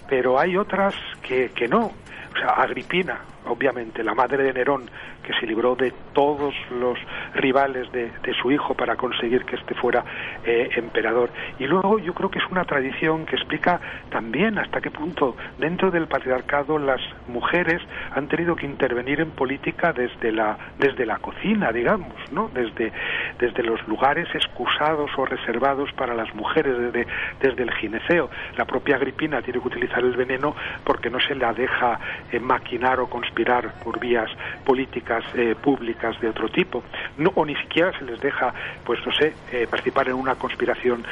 Pero 0.08 0.38
hay 0.38 0.56
otras 0.56 0.94
que, 1.22 1.50
que 1.54 1.68
no. 1.68 1.92
Agripina, 2.42 3.18
obviamente, 3.46 4.02
la 4.02 4.14
madre 4.14 4.42
de 4.42 4.52
Nerón, 4.52 4.90
que 5.22 5.32
se 5.34 5.46
libró 5.46 5.74
de 5.74 5.92
todos 6.12 6.54
los 6.70 6.98
rivales 7.34 7.90
de, 7.92 8.10
de 8.22 8.34
su 8.34 8.50
hijo 8.50 8.74
para 8.74 8.96
conseguir 8.96 9.44
que 9.44 9.56
este 9.56 9.74
fuera 9.74 10.04
eh, 10.44 10.70
emperador. 10.76 11.30
Y 11.58 11.66
luego 11.66 11.98
yo 11.98 12.14
creo 12.14 12.30
que 12.30 12.38
es 12.38 12.46
una 12.50 12.64
tradición 12.64 13.26
que 13.26 13.36
explica 13.36 13.80
también 14.10 14.58
hasta 14.58 14.80
qué 14.80 14.90
punto 14.90 15.36
dentro 15.58 15.90
del 15.90 16.06
patriarcado 16.06 16.78
las 16.78 17.00
mujeres 17.28 17.82
han 18.14 18.28
tenido 18.28 18.56
que 18.56 18.66
intervenir 18.66 19.20
en 19.20 19.30
política 19.30 19.92
desde 19.92 20.32
la, 20.32 20.56
desde 20.78 21.04
la 21.06 21.18
cocina, 21.18 21.72
digamos, 21.72 22.12
¿no? 22.32 22.48
Desde, 22.54 22.92
desde 23.38 23.62
los 23.62 23.86
lugares 23.86 24.28
excusados 24.34 25.10
o 25.16 25.26
reservados 25.26 25.92
para 25.92 26.14
las 26.14 26.34
mujeres, 26.34 26.76
desde, 26.78 27.06
desde 27.40 27.62
el 27.62 27.72
gineceo. 27.72 28.30
La 28.56 28.64
propia 28.64 28.96
Agripina 28.96 29.42
tiene 29.42 29.60
que 29.60 29.68
utilizar 29.68 30.00
el 30.00 30.16
veneno 30.16 30.54
porque 30.84 31.10
no 31.10 31.20
se 31.20 31.34
la 31.34 31.52
deja 31.52 31.98
eh, 32.32 32.40
maquinar 32.40 33.00
o 33.00 33.08
conspirar 33.08 33.72
por 33.82 33.98
vías 33.98 34.30
políticas 34.64 35.24
eh, 35.34 35.54
públicas 35.60 36.20
de 36.20 36.28
otro 36.28 36.48
tipo, 36.48 36.82
no, 37.16 37.32
o 37.34 37.44
ni 37.44 37.56
siquiera 37.56 37.92
se 37.98 38.04
les 38.04 38.20
deja, 38.20 38.52
pues 38.84 39.04
no 39.06 39.12
sé, 39.12 39.34
eh, 39.52 39.66
participar 39.68 40.08
en 40.08 40.14
una 40.14 40.34
conspiración 40.34 41.04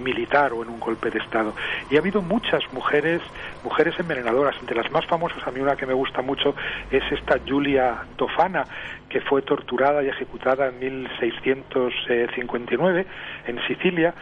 militar 0.00 0.52
o 0.52 0.62
en 0.62 0.68
un 0.68 0.78
golpe 0.78 1.10
de 1.10 1.18
Estado. 1.18 1.52
Y 1.90 1.96
ha 1.96 1.98
habido 1.98 2.22
muchas 2.22 2.62
mujeres, 2.72 3.20
mujeres 3.62 3.94
envenenadoras, 3.98 4.54
entre 4.60 4.76
las 4.76 4.90
más 4.90 5.06
famosas, 5.06 5.46
a 5.46 5.50
mí 5.50 5.60
una 5.60 5.76
que 5.76 5.86
me 5.86 5.94
gusta 5.94 6.22
mucho 6.22 6.54
es 6.90 7.02
esta 7.10 7.38
Julia 7.46 8.04
Tofana, 8.16 8.64
que 9.08 9.20
fue 9.20 9.42
torturada 9.42 10.02
y 10.02 10.08
ejecutada 10.08 10.68
en 10.68 10.78
1659 10.80 13.06
en 13.46 13.60
Sicilia, 13.66 14.14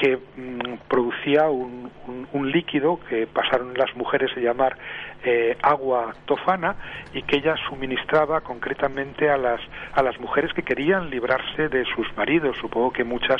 que 0.00 0.16
mmm, 0.16 0.78
producía 0.88 1.48
un, 1.50 1.90
un, 2.08 2.26
un, 2.32 2.50
líquido 2.50 2.98
que 3.08 3.26
pasaron 3.26 3.74
las 3.74 3.94
mujeres 3.94 4.30
a 4.36 4.40
llamar 4.40 4.76
eh, 5.22 5.54
agua 5.60 6.14
tofana 6.24 6.74
y 7.12 7.22
que 7.22 7.36
ella 7.36 7.54
suministraba 7.68 8.40
concretamente 8.40 9.28
a 9.28 9.36
las 9.36 9.60
a 9.92 10.02
las 10.02 10.18
mujeres 10.18 10.50
que 10.54 10.62
querían 10.62 11.10
librarse 11.10 11.68
de 11.68 11.84
sus 11.94 12.06
maridos, 12.16 12.56
supongo 12.58 12.90
que 12.90 13.04
muchas 13.04 13.38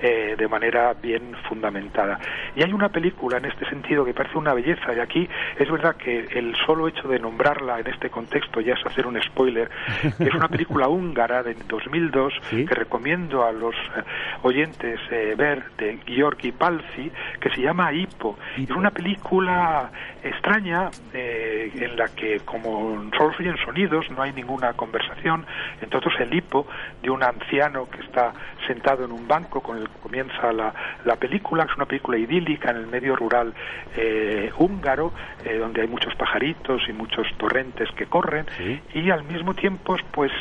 eh, 0.00 0.36
de 0.38 0.48
manera 0.48 0.94
bien 0.94 1.34
fundamentada. 1.46 2.18
Y 2.56 2.62
hay 2.62 2.72
una 2.72 2.88
película 2.88 3.36
en 3.36 3.44
este 3.44 3.68
sentido 3.68 4.06
que 4.06 4.14
parece 4.14 4.38
una 4.38 4.54
belleza 4.54 4.94
y 4.94 5.00
aquí 5.00 5.28
es 5.58 5.70
verdad 5.70 5.96
que 5.96 6.18
el 6.18 6.56
solo 6.64 6.88
hecho 6.88 7.06
de 7.08 7.18
nombrarla 7.18 7.80
en 7.80 7.88
este 7.88 8.08
contexto 8.08 8.62
ya 8.62 8.72
es 8.72 8.86
hacer 8.86 9.06
un 9.06 9.20
spoiler, 9.20 9.68
que 10.16 10.24
es 10.24 10.34
una 10.34 10.48
película 10.48 10.88
húngara 10.88 11.42
de 11.42 11.54
2002 11.68 12.32
¿Sí? 12.48 12.64
que 12.64 12.74
recomiendo 12.74 13.44
a 13.44 13.52
los 13.52 13.74
eh, 13.74 14.02
oyentes 14.44 14.98
ver 15.36 15.62
de 15.76 15.97
Georgi 16.06 16.52
Palzi 16.52 17.10
que 17.40 17.50
se 17.50 17.62
llama 17.62 17.92
Hippo. 17.92 18.38
Es 18.56 18.70
una 18.70 18.90
película 18.90 19.90
extraña 20.22 20.90
eh, 21.12 21.70
en 21.74 21.96
la 21.96 22.08
que 22.08 22.40
como 22.40 23.10
solo 23.16 23.32
se 23.34 23.42
oyen 23.42 23.56
sonidos, 23.64 24.10
no 24.10 24.22
hay 24.22 24.32
ninguna 24.32 24.72
conversación, 24.72 25.46
entonces 25.80 26.12
el 26.20 26.34
hipo 26.34 26.66
de 27.02 27.10
un 27.10 27.22
anciano 27.22 27.88
que 27.88 28.00
está 28.00 28.32
sentado 28.66 29.04
en 29.04 29.12
un 29.12 29.26
banco 29.28 29.60
con 29.60 29.78
el 29.78 29.88
que 29.88 29.98
comienza 30.02 30.52
la, 30.52 30.74
la 31.04 31.16
película, 31.16 31.64
es 31.64 31.76
una 31.76 31.86
película 31.86 32.18
idílica 32.18 32.70
en 32.70 32.78
el 32.78 32.86
medio 32.86 33.16
rural 33.16 33.54
eh, 33.96 34.50
húngaro, 34.58 35.12
eh, 35.44 35.56
donde 35.58 35.82
hay 35.82 35.88
muchos 35.88 36.14
pajaritos 36.16 36.82
y 36.88 36.92
muchos 36.92 37.26
torrentes 37.36 37.88
que 37.96 38.06
corren, 38.06 38.46
¿Sí? 38.56 38.80
y 38.94 39.10
al 39.10 39.24
mismo 39.24 39.54
tiempo 39.54 39.96
pues 40.12 40.32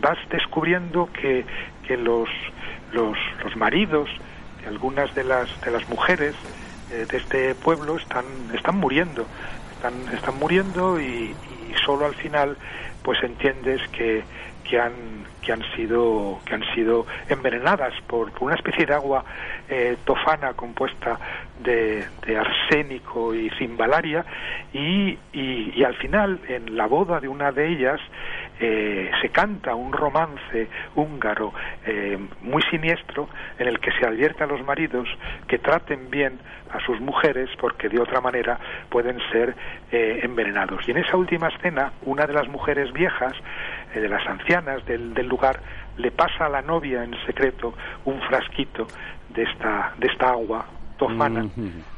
vas 0.00 0.18
descubriendo 0.30 1.08
que, 1.12 1.44
que 1.86 1.96
los, 1.96 2.28
los, 2.92 3.16
los 3.42 3.56
maridos 3.56 4.08
algunas 4.68 5.12
de 5.14 5.24
las, 5.24 5.48
de 5.62 5.70
las 5.70 5.88
mujeres 5.88 6.34
eh, 6.90 7.06
de 7.10 7.18
este 7.18 7.54
pueblo 7.54 7.96
están, 7.96 8.24
están 8.54 8.76
muriendo, 8.76 9.26
están, 9.74 9.94
están 10.14 10.38
muriendo 10.38 11.00
y, 11.00 11.34
y 11.68 11.74
solo 11.84 12.06
al 12.06 12.14
final 12.14 12.56
pues 13.02 13.22
entiendes 13.22 13.80
que, 13.88 14.22
que 14.68 14.78
han 14.78 15.26
que 15.42 15.52
han 15.52 15.62
sido 15.74 16.40
que 16.44 16.54
han 16.54 16.74
sido 16.74 17.06
envenenadas 17.28 17.94
por, 18.06 18.30
una 18.40 18.54
especie 18.54 18.84
de 18.84 18.92
agua 18.94 19.24
eh, 19.68 19.96
tofana 20.04 20.52
compuesta 20.52 21.18
de, 21.60 22.06
de, 22.26 22.36
arsénico 22.36 23.34
y 23.34 23.48
cimbalaria 23.50 24.24
y, 24.72 25.18
y, 25.32 25.72
y, 25.74 25.84
al 25.84 25.94
final 25.94 26.40
en 26.48 26.76
la 26.76 26.86
boda 26.86 27.18
de 27.18 27.28
una 27.28 27.50
de 27.50 27.68
ellas 27.68 28.00
eh, 28.60 29.10
se 29.20 29.28
canta 29.30 29.74
un 29.74 29.92
romance 29.92 30.68
húngaro 30.94 31.52
eh, 31.86 32.18
muy 32.42 32.62
siniestro 32.70 33.28
en 33.58 33.68
el 33.68 33.78
que 33.80 33.92
se 33.92 34.06
advierte 34.06 34.44
a 34.44 34.46
los 34.46 34.64
maridos 34.64 35.08
que 35.46 35.58
traten 35.58 36.10
bien 36.10 36.38
a 36.70 36.80
sus 36.80 37.00
mujeres 37.00 37.48
porque 37.60 37.88
de 37.88 38.00
otra 38.00 38.20
manera 38.20 38.58
pueden 38.88 39.18
ser 39.32 39.54
eh, 39.90 40.20
envenenados. 40.22 40.86
Y 40.86 40.90
en 40.90 40.98
esa 40.98 41.16
última 41.16 41.48
escena, 41.48 41.92
una 42.02 42.26
de 42.26 42.32
las 42.32 42.48
mujeres 42.48 42.92
viejas, 42.92 43.32
eh, 43.94 44.00
de 44.00 44.08
las 44.08 44.26
ancianas 44.26 44.84
del, 44.86 45.14
del, 45.14 45.26
lugar, 45.26 45.60
le 45.96 46.10
pasa 46.10 46.46
a 46.46 46.48
la 46.48 46.62
novia 46.62 47.04
en 47.04 47.14
secreto 47.26 47.74
un 48.04 48.20
frasquito 48.22 48.86
de 49.30 49.42
esta, 49.42 49.94
de 49.98 50.06
esta 50.08 50.30
agua 50.30 50.66
tofana, 50.98 51.48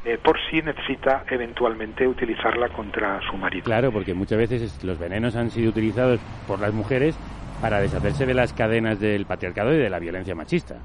eh, 0.05 0.17
por 0.23 0.37
si 0.49 0.61
necesita 0.61 1.25
eventualmente 1.29 2.07
utilizarla 2.07 2.69
contra 2.69 3.19
su 3.29 3.35
marido. 3.35 3.65
Claro, 3.65 3.91
porque 3.91 4.13
muchas 4.13 4.37
veces 4.37 4.83
los 4.83 4.97
venenos 4.97 5.35
han 5.35 5.49
sido 5.51 5.69
utilizados 5.69 6.19
por 6.47 6.59
las 6.59 6.73
mujeres 6.73 7.17
para 7.61 7.79
deshacerse 7.79 8.25
de 8.25 8.33
las 8.33 8.53
cadenas 8.53 8.99
del 8.99 9.25
patriarcado 9.25 9.73
y 9.73 9.77
de 9.77 9.89
la 9.89 9.99
violencia 9.99 10.33
machista. 10.33 10.77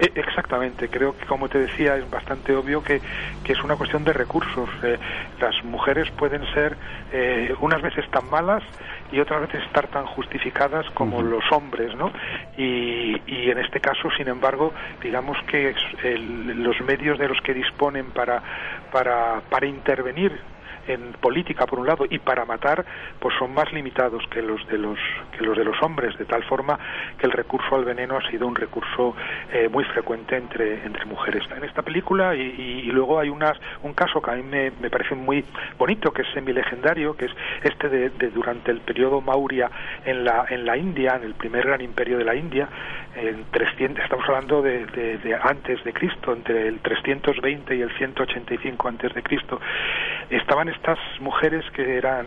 E- 0.00 0.12
Exactamente, 0.14 0.88
creo 0.88 1.14
que 1.14 1.26
como 1.26 1.48
te 1.48 1.58
decía 1.58 1.94
es 1.96 2.08
bastante 2.08 2.54
obvio 2.56 2.82
que, 2.82 3.02
que 3.44 3.52
es 3.52 3.62
una 3.62 3.76
cuestión 3.76 4.02
de 4.02 4.12
recursos. 4.14 4.68
Eh, 4.82 4.98
las 5.40 5.62
mujeres 5.62 6.10
pueden 6.12 6.44
ser 6.54 6.78
eh, 7.12 7.54
unas 7.60 7.82
veces 7.82 8.08
tan 8.10 8.24
malas 8.30 8.62
y 9.12 9.20
otras 9.20 9.42
veces 9.42 9.62
estar 9.66 9.88
tan 9.88 10.06
justificadas 10.06 10.88
como 10.94 11.22
los 11.22 11.44
hombres, 11.52 11.94
¿no? 11.96 12.10
Y, 12.56 13.20
y 13.26 13.50
en 13.50 13.58
este 13.58 13.80
caso, 13.80 14.10
sin 14.16 14.28
embargo, 14.28 14.72
digamos 15.02 15.36
que 15.46 15.74
el- 16.02 16.62
los 16.62 16.80
medios 16.80 17.18
de 17.18 17.28
los 17.28 17.40
que 17.42 17.52
disponen 17.52 18.10
para, 18.12 18.42
para, 18.90 19.42
para 19.50 19.66
intervenir 19.66 20.40
en 20.86 21.12
política 21.20 21.66
por 21.66 21.78
un 21.78 21.86
lado 21.86 22.04
y 22.08 22.18
para 22.18 22.44
matar 22.44 22.84
pues 23.18 23.34
son 23.38 23.52
más 23.54 23.72
limitados 23.72 24.22
que 24.30 24.42
los 24.42 24.66
de 24.68 24.78
los 24.78 24.98
que 25.36 25.44
los 25.44 25.56
de 25.56 25.64
los 25.64 25.80
hombres 25.82 26.16
de 26.18 26.24
tal 26.24 26.42
forma 26.44 26.78
que 27.18 27.26
el 27.26 27.32
recurso 27.32 27.74
al 27.76 27.84
veneno 27.84 28.16
ha 28.16 28.30
sido 28.30 28.46
un 28.46 28.54
recurso 28.56 29.14
eh, 29.52 29.68
muy 29.70 29.84
frecuente 29.84 30.36
entre 30.36 30.84
entre 30.84 31.04
mujeres. 31.04 31.42
En 31.56 31.64
esta 31.64 31.82
película 31.82 32.34
y, 32.34 32.40
y- 32.86 32.90
luego 32.90 33.20
hay 33.20 33.28
unas 33.28 33.58
un 33.82 33.94
caso 33.94 34.20
que 34.20 34.30
a 34.30 34.34
mí 34.34 34.42
me, 34.42 34.72
me 34.80 34.90
parece 34.90 35.14
muy 35.14 35.44
bonito 35.78 36.12
que 36.12 36.22
es 36.22 36.28
semi 36.34 36.52
legendario 36.52 37.16
que 37.16 37.26
es 37.26 37.32
este 37.62 37.88
de, 37.88 38.10
de 38.10 38.30
durante 38.30 38.70
el 38.70 38.80
periodo 38.80 39.20
Maurya 39.20 39.70
en 40.04 40.24
la 40.24 40.46
en 40.50 40.64
la 40.64 40.76
India 40.76 41.14
en 41.16 41.22
el 41.24 41.34
primer 41.34 41.66
gran 41.66 41.80
imperio 41.80 42.18
de 42.18 42.24
la 42.24 42.34
India 42.34 42.68
en 43.14 43.44
300 43.50 44.02
estamos 44.02 44.24
hablando 44.28 44.62
de, 44.62 44.86
de- 44.86 45.18
de 45.18 45.34
antes 45.34 45.82
de 45.84 45.92
Cristo 45.92 46.32
entre 46.32 46.66
el 46.68 46.78
320 46.80 47.76
y 47.76 47.82
el 47.82 47.90
185 47.96 48.88
antes 48.88 49.14
de 49.14 49.22
Cristo 49.22 49.60
estaban 50.30 50.68
estas 50.70 50.98
mujeres 51.20 51.64
que 51.72 51.96
eran 51.96 52.26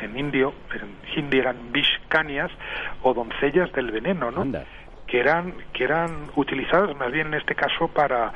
en 0.00 0.18
indio, 0.18 0.52
en 0.74 0.96
hindi 1.16 1.38
eran 1.38 1.56
vishkanias 1.72 2.50
o 3.02 3.14
doncellas 3.14 3.70
del 3.72 3.90
veneno, 3.90 4.30
¿no? 4.30 4.42
Anda. 4.42 4.64
Que 5.06 5.20
eran 5.20 5.54
que 5.72 5.84
eran 5.84 6.30
utilizadas 6.36 6.96
más 6.96 7.12
bien 7.12 7.28
en 7.28 7.34
este 7.34 7.54
caso 7.54 7.88
para 7.88 8.32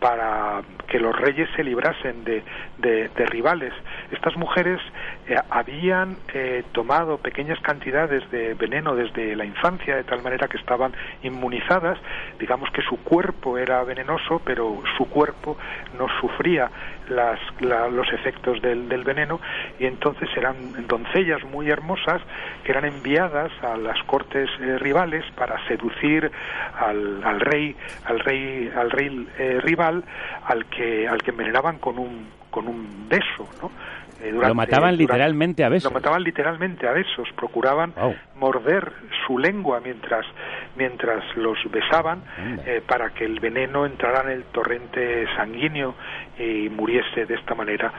para 0.00 0.62
que 0.88 0.98
los 0.98 1.14
reyes 1.14 1.46
se 1.54 1.62
librasen 1.62 2.24
de, 2.24 2.42
de- 2.78 3.08
de 3.10 3.26
rivales. 3.26 3.74
Estas 4.10 4.34
mujeres 4.34 4.80
eh, 5.28 5.34
habían 5.50 6.16
eh, 6.32 6.64
tomado 6.72 7.18
pequeñas 7.18 7.60
cantidades 7.60 8.22
de 8.30 8.54
veneno 8.54 8.94
desde 8.96 9.36
la 9.36 9.44
infancia, 9.44 9.96
de 9.96 10.04
tal 10.04 10.22
manera 10.22 10.48
que 10.48 10.56
estaban 10.56 10.92
inmunizadas. 11.22 11.98
Digamos 12.38 12.70
que 12.70 12.80
su 12.80 12.96
cuerpo 13.04 13.58
era 13.58 13.84
venenoso, 13.84 14.40
pero 14.42 14.82
su 14.96 15.04
cuerpo 15.10 15.58
no 15.98 16.06
sufría 16.18 16.70
las, 17.10 17.38
la- 17.60 17.88
los 17.88 18.10
efectos 18.12 18.60
del, 18.62 18.88
del 18.88 19.04
veneno 19.04 19.40
y 19.78 19.86
entonces 19.86 20.28
eran 20.36 20.86
doncellas 20.88 21.42
muy 21.44 21.68
hermosas 21.70 22.22
que 22.64 22.72
eran 22.72 22.84
enviadas 22.84 23.50
a 23.62 23.76
las 23.76 24.02
cortes 24.04 24.48
eh, 24.60 24.78
rivales 24.78 25.24
para 25.36 25.62
seducir 25.68 26.30
al, 26.78 27.22
al 27.24 27.40
rey 27.40 27.76
al 28.04 28.20
rey 28.20 28.72
al 28.76 28.90
rey 28.90 29.28
eh, 29.38 29.60
rival 29.62 30.04
al 30.46 30.66
que 30.66 31.06
al 31.08 31.22
que 31.22 31.30
envenenaban 31.30 31.78
con 31.78 31.98
un 31.98 32.28
con 32.50 32.66
un 32.66 33.08
beso 33.08 33.48
¿no? 33.62 33.70
Eh, 34.22 34.32
Lo 34.32 34.54
mataban 34.54 34.90
durante- 34.90 34.96
literalmente 35.02 35.64
a 35.64 35.68
besos. 35.68 35.90
lo 35.90 35.94
mataban 35.98 36.22
literalmente 36.22 36.86
a 36.86 36.92
besos 36.92 37.28
procuraban 37.36 37.92
Wow. 37.96 38.14
morder 38.36 38.92
su 39.26 39.38
lengua 39.38 39.80
mientras 39.82 40.26
mientras 40.76 41.24
los 41.36 41.58
besaban 41.70 42.22
eh, 42.66 42.82
para 42.86 43.10
que 43.10 43.24
el 43.24 43.40
veneno 43.40 43.86
entrara 43.86 44.22
en 44.30 44.38
el 44.38 44.44
torrente 44.44 45.26
sanguíneo 45.36 45.94
y 46.38 46.68
muriese 46.68 47.26
de 47.26 47.34
esta 47.34 47.54
manera 47.54 47.92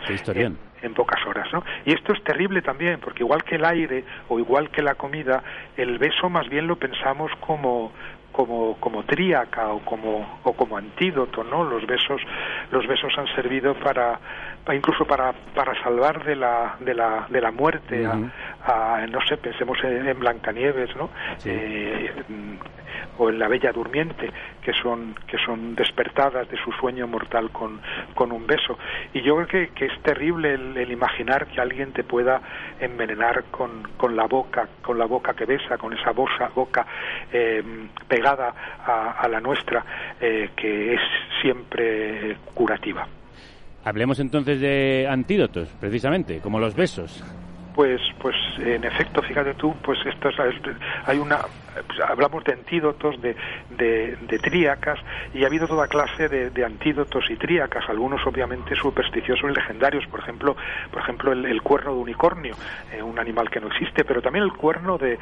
en, 0.46 0.58
en 0.82 0.94
pocas 0.94 1.26
horas 1.26 1.48
¿no? 1.54 1.64
y 1.86 1.94
esto 1.94 2.14
es 2.14 2.24
terrible 2.24 2.62
también 2.62 3.00
porque 3.00 3.24
igual 3.24 3.44
que 3.44 3.56
el 3.56 3.66
aire 3.66 4.04
o 4.30 4.40
igual 4.40 4.70
que 4.70 4.82
la 4.82 4.96
comida 4.96 5.44
el 5.78 5.98
beso 5.98 6.30
más 6.30 6.48
bien 6.50 6.68
lo 6.68 6.76
pensamos 6.78 7.32
como 7.40 7.92
como 8.32 8.78
como 8.80 9.04
tríaca 9.04 9.68
o 9.70 9.80
como 9.80 10.40
o 10.44 10.54
como 10.54 10.78
antídoto 10.78 11.44
no 11.44 11.64
los 11.64 11.86
besos 11.86 12.22
los 12.72 12.88
besos 12.88 13.12
han 13.18 13.28
servido 13.36 13.74
para, 13.76 14.20
incluso 14.74 15.06
para 15.06 15.34
para 15.54 15.74
salvar 15.84 16.24
de 16.24 16.36
la 16.36 16.76
de 16.80 16.94
la 16.94 17.26
de 17.30 17.42
la 17.42 17.52
muerte 17.52 18.06
a- 18.06 18.18
a, 19.02 19.08
no 19.08 19.20
sé 19.28 19.38
pensemos 19.38 19.78
en, 19.84 20.08
en 20.08 20.20
Blancanieves 20.20 20.96
no 20.96 21.10
Sí. 21.38 21.50
Eh, 21.52 22.12
o 23.18 23.30
en 23.30 23.40
la 23.40 23.48
Bella 23.48 23.72
Durmiente 23.72 24.32
que 24.62 24.74
son 24.74 25.16
que 25.28 25.38
son 25.38 25.76
despertadas 25.76 26.48
de 26.50 26.58
su 26.58 26.72
sueño 26.74 27.08
mortal 27.08 27.50
con, 27.52 27.82
con 28.14 28.32
un 28.32 28.46
beso. 28.48 28.78
Y 29.14 29.22
yo 29.22 29.36
creo 29.36 29.48
que, 29.48 29.70
que 29.74 29.86
es 29.86 30.02
terrible 30.02 30.54
el, 30.54 30.78
el 30.78 30.92
imaginar 30.92 31.48
que 31.48 31.60
alguien 31.62 31.94
te 31.94 32.04
pueda 32.04 32.42
envenenar 32.80 33.46
con, 33.52 33.84
con 33.98 34.16
la 34.16 34.26
boca 34.28 34.68
con 34.82 34.98
la 34.98 35.06
boca 35.06 35.34
que 35.34 35.46
besa 35.46 35.78
con 35.78 35.94
esa 35.94 36.12
bosa, 36.12 36.50
boca 36.54 36.86
eh, 37.32 37.64
pegada 38.08 38.21
a, 38.26 39.12
a 39.20 39.28
la 39.28 39.40
nuestra 39.40 39.84
eh, 40.20 40.50
que 40.56 40.94
es 40.94 41.02
siempre 41.42 42.38
curativa 42.54 43.08
Hablemos 43.84 44.20
entonces 44.20 44.60
de 44.62 45.08
antídotos, 45.10 45.68
precisamente, 45.80 46.40
como 46.40 46.60
los 46.60 46.76
besos. 46.76 47.24
Pues, 47.74 48.00
pues 48.22 48.36
en 48.60 48.84
efecto, 48.84 49.24
fíjate 49.24 49.56
tú, 49.56 49.74
pues 49.84 49.98
esto 50.06 50.30
es, 50.30 50.36
es- 50.38 50.76
hay 51.08 51.18
una, 51.18 51.40
pues, 51.88 52.00
hablamos 52.02 52.44
de 52.44 52.54
antídotos, 52.54 53.22
de, 53.22 53.36
de, 53.70 54.18
de 54.28 54.40
tríacas, 54.40 55.00
y 55.34 55.44
ha 55.44 55.48
habido 55.48 55.68
toda 55.68 55.88
clase 55.88 56.28
de, 56.28 56.66
antídotos 56.66 57.30
y 57.30 57.36
tríacas, 57.36 57.90
algunos 57.90 58.26
obviamente 58.26 58.76
supersticiosos 58.76 59.50
y 59.50 59.54
legendarios, 59.54 60.06
por 60.08 60.20
ejemplo, 60.20 60.56
por 60.92 61.02
ejemplo 61.02 61.32
el, 61.32 61.62
cuerno 61.62 61.94
de 61.94 62.00
unicornio, 62.00 62.56
eh, 62.92 63.02
un 63.02 63.20
animal 63.20 63.50
que 63.50 63.60
no 63.60 63.68
existe, 63.68 64.04
pero 64.04 64.22
también 64.22 64.44
el 64.44 64.54
cuerno 64.54 64.98
de, 64.98 65.18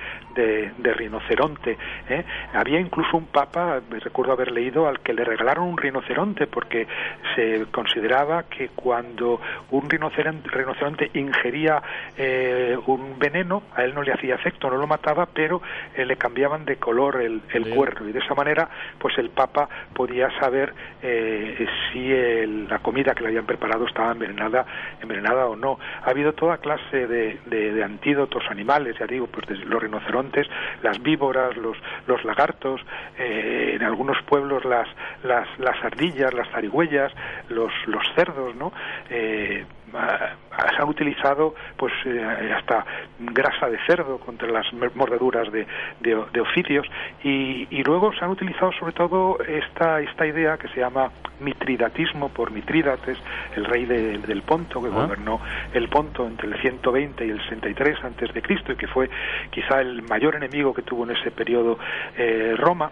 rinoceronte. 0.77 1.77
¿eh? 2.09 2.25
Había 2.53 2.79
incluso 2.79 3.15
un 3.15 3.27
papa, 3.27 3.81
me 3.89 3.99
recuerdo 3.99 4.33
haber 4.33 4.51
leído, 4.51 4.87
al 4.87 4.99
que 4.99 5.13
le 5.13 5.23
regalaron 5.23 5.67
un 5.67 5.77
rinoceronte, 5.77 6.47
porque 6.47 6.87
se 7.35 7.65
consideraba 7.71 8.43
que 8.43 8.69
cuando 8.69 9.39
un 9.71 9.89
rinoceronte, 9.89 10.49
rinoceronte 10.49 11.11
ingería 11.13 11.81
eh, 12.17 12.77
un 12.87 13.17
veneno, 13.19 13.63
a 13.75 13.83
él 13.83 13.93
no 13.93 14.01
le 14.01 14.13
hacía 14.13 14.35
efecto, 14.35 14.69
no 14.69 14.77
lo 14.77 14.87
mataba, 14.87 15.27
pero 15.27 15.61
eh, 15.95 16.05
le 16.05 16.17
cambiaban 16.39 16.63
de 16.63 16.77
color 16.77 17.21
el, 17.21 17.41
el 17.53 17.65
Sí. 17.65 17.69
cuerno 17.71 18.07
y 18.07 18.13
de 18.13 18.19
esa 18.19 18.33
manera 18.33 18.69
pues 18.97 19.17
el 19.17 19.29
Papa 19.29 19.67
podía 19.93 20.29
saber 20.39 20.73
eh, 21.01 21.67
si 21.91 22.11
el- 22.13 22.69
la 22.69 22.79
comida 22.79 23.13
que 23.13 23.23
le 23.23 23.27
habían 23.29 23.45
preparado 23.45 23.85
estaba 23.85 24.13
envenenada, 24.13 24.65
envenenada 25.01 25.47
o 25.47 25.57
no. 25.57 25.77
Ha 26.05 26.09
habido 26.11 26.31
toda 26.33 26.57
clase 26.59 27.07
de, 27.07 27.39
de- 27.45 27.73
de 27.73 27.83
antídotos 27.83 28.43
animales, 28.49 28.95
ya 28.97 29.05
digo, 29.05 29.27
pues 29.27 29.47
desde 29.47 29.65
los 29.65 29.81
rinocerontes, 29.83 30.47
las 30.81 31.01
víboras, 31.01 31.57
los, 31.57 31.77
los 32.07 32.23
lagartos, 32.23 32.79
eh, 33.17 33.73
en 33.75 33.83
algunos 33.83 34.21
pueblos 34.23 34.63
las, 34.63 34.87
las, 35.23 35.45
las 35.59 35.83
ardillas, 35.83 36.33
las 36.33 36.47
zarigüeyas, 36.51 37.11
los, 37.49 37.73
los 37.87 38.03
cerdos, 38.15 38.55
¿no? 38.55 38.71
Eh, 39.09 39.65
se 39.91 40.81
han 40.81 40.89
utilizado 40.89 41.55
pues 41.77 41.93
eh, 42.05 42.53
hasta 42.57 42.85
grasa 43.19 43.69
de 43.69 43.77
cerdo 43.87 44.17
contra 44.19 44.47
las 44.49 44.65
mordeduras 44.95 45.51
de, 45.51 45.65
de, 45.99 46.23
de 46.31 46.41
oficios 46.41 46.85
y, 47.23 47.67
y 47.69 47.83
luego 47.83 48.13
se 48.13 48.23
han 48.25 48.31
utilizado 48.31 48.71
sobre 48.73 48.93
todo 48.93 49.37
esta, 49.47 49.99
esta 50.01 50.25
idea 50.27 50.57
que 50.57 50.67
se 50.69 50.79
llama 50.79 51.11
mitridatismo 51.39 52.29
por 52.29 52.51
Mitrídates, 52.51 53.17
el 53.55 53.65
rey 53.65 53.85
de- 53.85 54.17
del 54.19 54.41
Ponto 54.41 54.81
que 54.81 54.87
Ah. 54.89 54.91
gobernó 55.05 55.39
el 55.73 55.87
Ponto 55.87 56.27
entre 56.27 56.47
el 56.49 56.59
120 56.61 57.25
y 57.25 57.29
el 57.29 57.41
63 57.43 58.03
antes 58.03 58.33
de 58.33 58.41
Cristo 58.41 58.73
y 58.73 58.75
que 58.75 58.87
fue 58.87 59.09
quizá 59.49 59.79
el 59.81 60.01
mayor 60.03 60.35
enemigo 60.35 60.73
que 60.73 60.81
tuvo 60.81 61.03
en 61.05 61.11
ese 61.15 61.31
periodo 61.31 61.79
eh, 62.17 62.55
Roma 62.57 62.91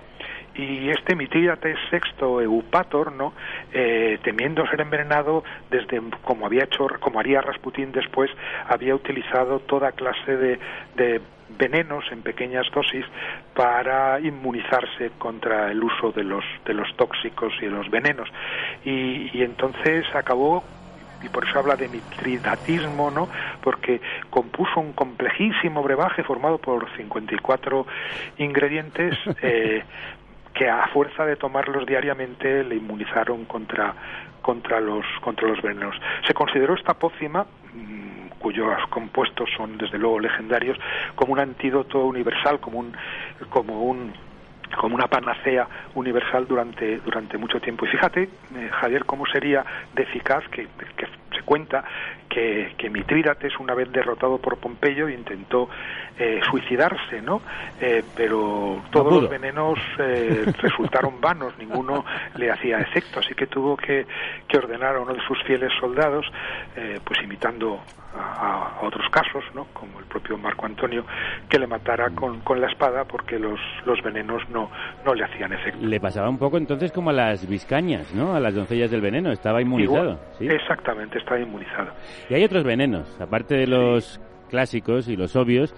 y 0.57 0.89
este 0.89 1.15
Mitrídates 1.15 1.77
VI 1.91 2.43
Eupator, 2.43 3.11
¿no? 3.11 3.33
Eh, 3.71 4.19
temiendo 4.23 4.65
ser 4.67 4.81
envenenado, 4.81 5.43
desde 5.69 6.01
como 6.23 6.45
había 6.45 6.63
hecho, 6.63 6.87
como 6.99 7.19
haría 7.19 7.41
Rasputín 7.41 7.91
después, 7.91 8.31
había 8.67 8.95
utilizado 8.95 9.59
toda 9.59 9.91
clase 9.91 10.35
de, 10.35 10.59
de 10.95 11.21
venenos 11.57 12.03
en 12.11 12.21
pequeñas 12.21 12.67
dosis 12.73 13.05
para 13.53 14.19
inmunizarse 14.19 15.11
contra 15.17 15.71
el 15.71 15.83
uso 15.83 16.11
de 16.11 16.23
los 16.23 16.43
de 16.65 16.73
los 16.73 16.93
tóxicos 16.97 17.53
y 17.61 17.65
de 17.65 17.71
los 17.71 17.89
venenos 17.89 18.29
y, 18.83 19.29
y 19.33 19.43
entonces 19.43 20.05
acabó 20.13 20.63
y 21.23 21.29
por 21.29 21.47
eso 21.47 21.59
habla 21.59 21.75
de 21.75 21.87
mitridatismo, 21.87 23.09
¿no? 23.09 23.27
Porque 23.63 24.01
compuso 24.29 24.79
un 24.79 24.93
complejísimo 24.93 25.81
brebaje 25.81 26.23
formado 26.23 26.57
por 26.59 26.87
54 26.95 27.87
ingredientes 28.37 29.17
eh, 29.41 29.83
que 30.53 30.69
a 30.69 30.87
fuerza 30.87 31.25
de 31.25 31.35
tomarlos 31.35 31.85
diariamente 31.85 32.63
le 32.63 32.75
inmunizaron 32.75 33.45
contra 33.45 33.93
contra 34.41 34.79
los 34.79 35.05
contra 35.21 35.47
los 35.47 35.61
venenos. 35.61 35.95
Se 36.25 36.33
consideró 36.33 36.75
esta 36.75 36.93
pócima 36.93 37.45
mm, 37.73 38.29
cuyos 38.39 38.77
compuestos 38.89 39.49
son 39.57 39.77
desde 39.77 39.97
luego 39.97 40.19
legendarios 40.19 40.77
como 41.15 41.33
un 41.33 41.39
antídoto 41.39 42.05
universal, 42.05 42.59
como 42.59 42.79
un 42.79 42.93
como 43.49 43.83
un 43.83 44.13
como 44.75 44.95
una 44.95 45.07
panacea 45.07 45.67
universal 45.95 46.47
durante 46.47 46.97
durante 46.97 47.37
mucho 47.37 47.59
tiempo. 47.59 47.85
Y 47.85 47.89
fíjate, 47.89 48.23
eh, 48.23 48.69
Javier, 48.71 49.05
cómo 49.05 49.25
sería 49.25 49.65
de 49.93 50.03
eficaz 50.03 50.47
que, 50.49 50.67
que 50.95 51.07
se 51.35 51.43
cuenta 51.43 51.83
que, 52.29 52.73
que 52.77 52.89
Mitrídates, 52.89 53.57
una 53.59 53.73
vez 53.73 53.91
derrotado 53.91 54.37
por 54.37 54.57
Pompeyo, 54.57 55.09
intentó 55.09 55.69
eh, 56.19 56.39
suicidarse, 56.49 57.21
¿no? 57.21 57.41
Eh, 57.79 58.03
pero 58.15 58.81
todos 58.91 59.13
los 59.13 59.29
venenos 59.29 59.79
eh, 59.99 60.45
resultaron 60.61 61.21
vanos, 61.21 61.57
ninguno 61.57 62.05
le 62.35 62.51
hacía 62.51 62.79
efecto, 62.79 63.19
así 63.19 63.33
que 63.33 63.47
tuvo 63.47 63.77
que, 63.77 64.05
que 64.47 64.57
ordenar 64.57 64.95
a 64.95 64.99
uno 65.01 65.13
de 65.13 65.21
sus 65.21 65.41
fieles 65.43 65.71
soldados, 65.79 66.25
eh, 66.75 66.99
pues 67.03 67.21
imitando 67.23 67.81
a, 68.15 68.77
a 68.79 68.85
otros 68.85 69.05
casos, 69.11 69.43
¿no? 69.53 69.65
como 69.73 69.99
el 69.99 70.05
propio 70.05 70.37
Marco 70.37 70.65
Antonio, 70.65 71.05
que 71.49 71.59
le 71.59 71.67
matara 71.67 72.09
con, 72.11 72.39
con 72.41 72.61
la 72.61 72.67
espada 72.67 73.05
porque 73.05 73.39
los, 73.39 73.59
los 73.85 74.01
venenos 74.01 74.41
no, 74.49 74.69
no 75.05 75.13
le 75.13 75.23
hacían 75.23 75.53
efecto. 75.53 75.79
Le 75.85 75.99
pasaba 75.99 76.29
un 76.29 76.37
poco 76.37 76.57
entonces 76.57 76.91
como 76.91 77.09
a 77.09 77.13
las 77.13 77.47
viscañas, 77.47 78.13
¿no? 78.13 78.35
A 78.35 78.39
las 78.39 78.55
doncellas 78.55 78.91
del 78.91 79.01
veneno, 79.01 79.31
estaba 79.31 79.61
inmunizado. 79.61 80.11
Igual, 80.11 80.19
¿sí? 80.37 80.47
Exactamente, 80.47 81.17
estaba 81.17 81.39
inmunizado. 81.39 81.91
Y 82.29 82.33
hay 82.35 82.43
otros 82.43 82.63
venenos, 82.63 83.19
aparte 83.19 83.55
de 83.55 83.67
los 83.67 84.21
clásicos 84.49 85.07
y 85.07 85.15
los 85.15 85.35
obvios, 85.35 85.73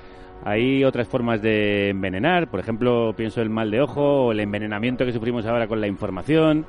hay 0.45 0.83
otras 0.85 1.07
formas 1.09 1.41
de 1.41 1.89
envenenar, 1.89 2.49
por 2.49 2.59
ejemplo, 2.59 3.13
pienso 3.15 3.41
el 3.41 3.49
mal 3.49 3.71
de 3.71 3.81
ojo 3.81 4.27
o 4.27 4.31
el 4.31 4.39
envenenamiento 4.39 5.05
que 5.05 5.11
sufrimos 5.11 5.45
ahora 5.45 5.67
con 5.67 5.81
la 5.81 5.87
información. 5.87 6.65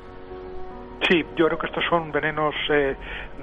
Sí, 1.08 1.24
yo 1.36 1.46
creo 1.46 1.58
que 1.58 1.66
estos 1.66 1.84
son 1.88 2.12
venenos 2.12 2.54
eh, 2.70 2.94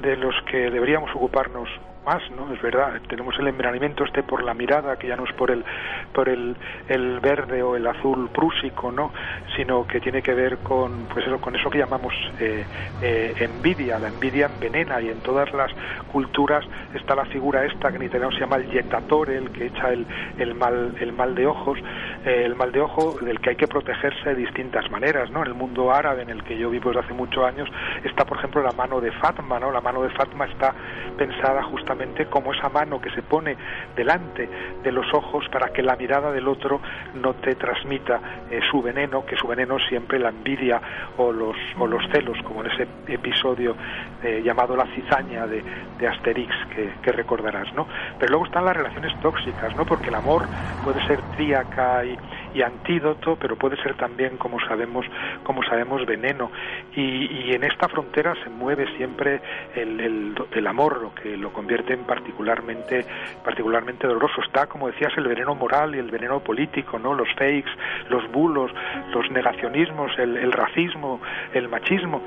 de 0.02 0.16
los 0.18 0.36
que 0.50 0.70
deberíamos 0.70 1.10
ocuparnos 1.16 1.68
más, 2.08 2.24
¿no? 2.32 2.54
Es 2.54 2.62
verdad, 2.62 3.02
tenemos 3.10 3.38
el 3.38 3.50
envenenamiento 3.50 4.06
este 4.06 4.24
por 4.24 4.42
la 4.42 4.54
mirada, 4.54 4.96
que 4.96 5.08
ya 5.08 5.18
no 5.18 5.26
es 5.26 5.34
por 5.34 5.52
el 5.52 5.66
por 6.14 6.30
el, 6.30 6.56
el 6.88 7.20
verde 7.20 7.62
o 7.62 7.76
el 7.76 7.86
azul 7.86 8.30
prúsico, 8.30 8.94
¿no? 8.94 9.12
Sino 9.58 9.86
que 9.86 10.00
tiene 10.00 10.22
que 10.22 10.34
ver 10.34 10.60
con 10.60 11.08
pues 11.14 11.28
eso, 11.28 11.42
con 11.42 11.54
eso 11.54 11.70
que 11.70 11.80
llamamos 11.80 12.14
eh, 12.40 12.64
eh, 13.02 13.36
envidia. 13.40 14.00
La 14.00 14.08
envidia 14.08 14.46
envenena 14.46 15.02
y 15.02 15.10
en 15.10 15.20
todas 15.20 15.54
las 15.54 15.70
culturas 16.10 16.64
está 16.94 17.14
la 17.14 17.26
figura 17.26 17.66
esta 17.66 17.90
que 17.90 17.98
en 17.98 18.04
italiano 18.04 18.32
se 18.32 18.40
llama 18.40 18.56
el 18.56 18.72
jettatore, 18.72 19.36
el 19.36 19.52
que 19.52 19.66
echa 19.66 19.92
el, 19.92 20.08
el 20.38 20.56
mal 20.56 20.96
el 21.02 21.12
mal 21.12 21.36
de 21.36 21.46
ojos, 21.46 21.78
eh, 22.26 22.44
el 22.46 22.56
mal 22.56 22.72
de 22.72 22.80
ojo 22.80 23.18
del 23.20 23.42
que 23.42 23.50
hay 23.50 23.56
que 23.58 23.68
protegerse 23.68 24.30
de 24.30 24.36
distintas 24.36 24.90
maneras, 24.90 25.30
¿no? 25.30 25.42
En 25.42 25.48
el 25.48 25.56
mundo 25.56 25.92
árabe 25.92 26.22
en 26.22 26.30
el 26.30 26.42
que 26.46 26.58
yo 26.58 26.70
vivo 26.70 26.90
desde 26.92 27.02
hace 27.02 27.14
muchos 27.14 27.44
años 27.44 27.68
está, 28.06 28.24
por 28.24 28.38
ejemplo, 28.38 28.64
la 28.64 28.72
mano 28.72 29.02
de 29.02 29.12
Fatma, 29.12 29.60
¿no? 29.60 29.72
La 29.72 29.82
mano 29.82 30.04
de 30.04 30.10
Fatma 30.12 30.46
está 30.46 30.74
pensada 31.18 31.62
justamente 31.64 31.97
como 32.30 32.54
esa 32.54 32.70
mano 32.70 33.00
que 33.02 33.10
se 33.12 33.22
pone 33.22 33.56
delante 33.96 34.50
de 34.84 34.92
los 34.92 35.06
ojos 35.14 35.46
para 35.52 35.70
que 35.70 35.82
la 35.82 35.96
mirada 35.96 36.32
del 36.32 36.48
otro 36.48 36.80
no 37.16 37.34
te 37.36 37.56
transmita 37.56 38.20
eh, 38.50 38.60
su 38.70 38.82
veneno, 38.82 39.26
que 39.26 39.36
su 39.36 39.48
veneno 39.48 39.78
es 39.78 39.88
siempre 39.88 40.20
la 40.20 40.30
envidia 40.30 40.82
o 41.18 41.32
los, 41.32 41.56
o 41.78 41.88
los 41.88 42.04
celos, 42.12 42.38
como 42.44 42.64
en 42.64 42.72
ese 42.72 42.88
episodio 43.08 43.76
eh, 44.24 44.42
llamado 44.44 44.76
La 44.76 44.86
cizaña 44.96 45.48
de, 45.48 45.64
de 45.98 46.08
Asterix, 46.08 46.54
que, 47.02 47.12
recordarás, 47.12 47.74
¿no? 47.74 47.88
Pero 48.20 48.32
luego 48.32 48.46
están 48.46 48.66
las 48.66 48.78
relaciones 48.78 49.18
tóxicas, 49.22 49.76
¿no? 49.76 49.86
Porque 49.86 50.10
el 50.10 50.16
amor 50.16 50.46
puede 50.84 51.06
ser 51.08 51.20
tríaca 51.36 52.06
y, 52.06 52.18
y 52.58 52.64
antídoto, 52.64 53.38
pero 53.40 53.56
puede 53.56 53.78
ser 53.84 53.94
también, 53.96 54.38
como 54.38 54.60
sabemos, 54.62 55.06
como 55.44 55.62
sabemos, 55.64 56.04
veneno. 56.08 56.52
Y, 56.96 57.02
y 57.02 57.52
en 57.54 57.64
esta 57.64 57.88
frontera 57.88 58.34
se 58.44 58.50
mueve 58.50 58.88
siempre 58.98 59.40
el, 59.76 60.36
el, 60.52 60.68
amor, 60.68 61.00
lo 61.00 61.14
que 61.14 61.38
lo 61.38 61.54
convierte 61.54 61.94
en 61.94 62.04
particularmente, 62.06 63.06
particularmente 63.44 64.08
doloroso. 64.08 64.42
Está, 64.42 64.66
como 64.66 64.88
decías, 64.88 65.14
el 65.18 65.28
veneno 65.28 65.54
moral 65.54 65.94
y 65.94 66.00
el 66.00 66.10
veneno 66.10 66.40
político, 66.40 66.98
¿no? 66.98 67.14
Los 67.14 67.30
fakes, 67.34 67.70
los 68.10 68.30
bulos, 68.32 68.72
los 69.14 69.30
negacionismos, 69.30 70.18
el 70.18 70.52
racismo, 70.52 71.22
el 71.54 71.70
machismo. 71.70 72.24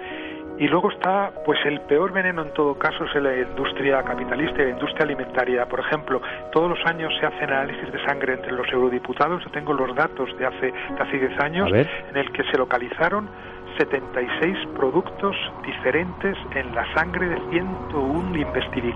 Y 0.60 0.68
luego 0.68 0.90
está, 0.90 1.32
pues 1.46 1.58
el 1.64 1.80
peor 1.80 2.12
veneno 2.12 2.42
en 2.42 2.52
todo 2.52 2.74
caso 2.74 3.06
es 3.06 3.14
la 3.14 3.34
industria 3.34 4.02
capitalista 4.02 4.60
y 4.60 4.66
la 4.66 4.70
industria 4.72 5.04
alimentaria. 5.04 5.66
Por 5.66 5.80
ejemplo, 5.80 6.20
todos 6.52 6.68
los 6.68 6.86
años 6.86 7.10
se 7.18 7.24
hacen 7.24 7.50
análisis 7.50 7.90
de 7.90 8.04
sangre 8.04 8.34
entre 8.34 8.52
los 8.52 8.70
eurodiputados. 8.70 9.42
Yo 9.42 9.50
tengo 9.52 9.72
los 9.72 9.96
datos 9.96 10.28
de 10.36 10.44
hace, 10.44 10.66
de 10.66 11.00
hace 11.00 11.18
10 11.18 11.40
años 11.40 11.72
en 11.72 12.14
el 12.14 12.30
que 12.32 12.44
se 12.44 12.58
localizaron 12.58 13.30
76 13.78 14.58
productos 14.76 15.34
diferentes 15.64 16.36
en 16.54 16.74
la 16.74 16.92
sangre 16.92 17.26
de 17.26 17.40
101 17.52 18.36
investi 18.36 18.94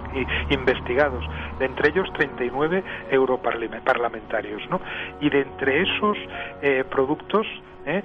investigados, 0.50 1.24
de 1.58 1.64
entre 1.64 1.88
ellos 1.88 2.12
39 2.12 2.84
europarlamentarios. 3.10 4.60
¿no? 4.68 4.82
Y 5.18 5.30
de 5.30 5.40
entre 5.40 5.80
esos 5.80 6.18
eh, 6.60 6.84
productos 6.90 7.46
¿eh? 7.86 8.02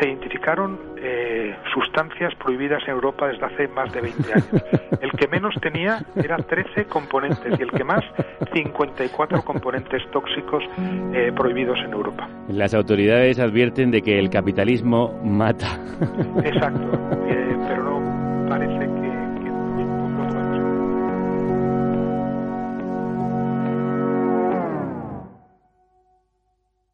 se 0.00 0.08
identificaron 0.08 0.78
eh, 0.96 1.54
sustancias 1.72 2.34
prohibidas 2.36 2.82
en 2.84 2.94
Europa 2.94 3.28
desde 3.28 3.44
hace 3.46 3.68
más 3.68 3.92
de 3.92 4.00
20 4.00 4.32
años. 4.32 4.64
El 5.00 5.10
que 5.12 5.28
menos 5.28 5.54
tenía 5.60 6.02
era 6.16 6.36
13 6.36 6.86
componentes 6.86 7.58
y 7.58 7.62
el 7.62 7.70
que 7.70 7.84
más 7.84 8.04
54 8.52 9.42
componentes 9.42 10.02
tóxicos 10.10 10.64
eh, 11.12 11.32
prohibidos 11.36 11.78
en 11.78 11.92
Europa. 11.92 12.28
Las 12.48 12.74
autoridades 12.74 13.38
advierten 13.38 13.90
de 13.90 14.02
que 14.02 14.18
el 14.18 14.30
capitalismo 14.30 15.20
mata. 15.22 15.78
Exacto. 16.44 16.98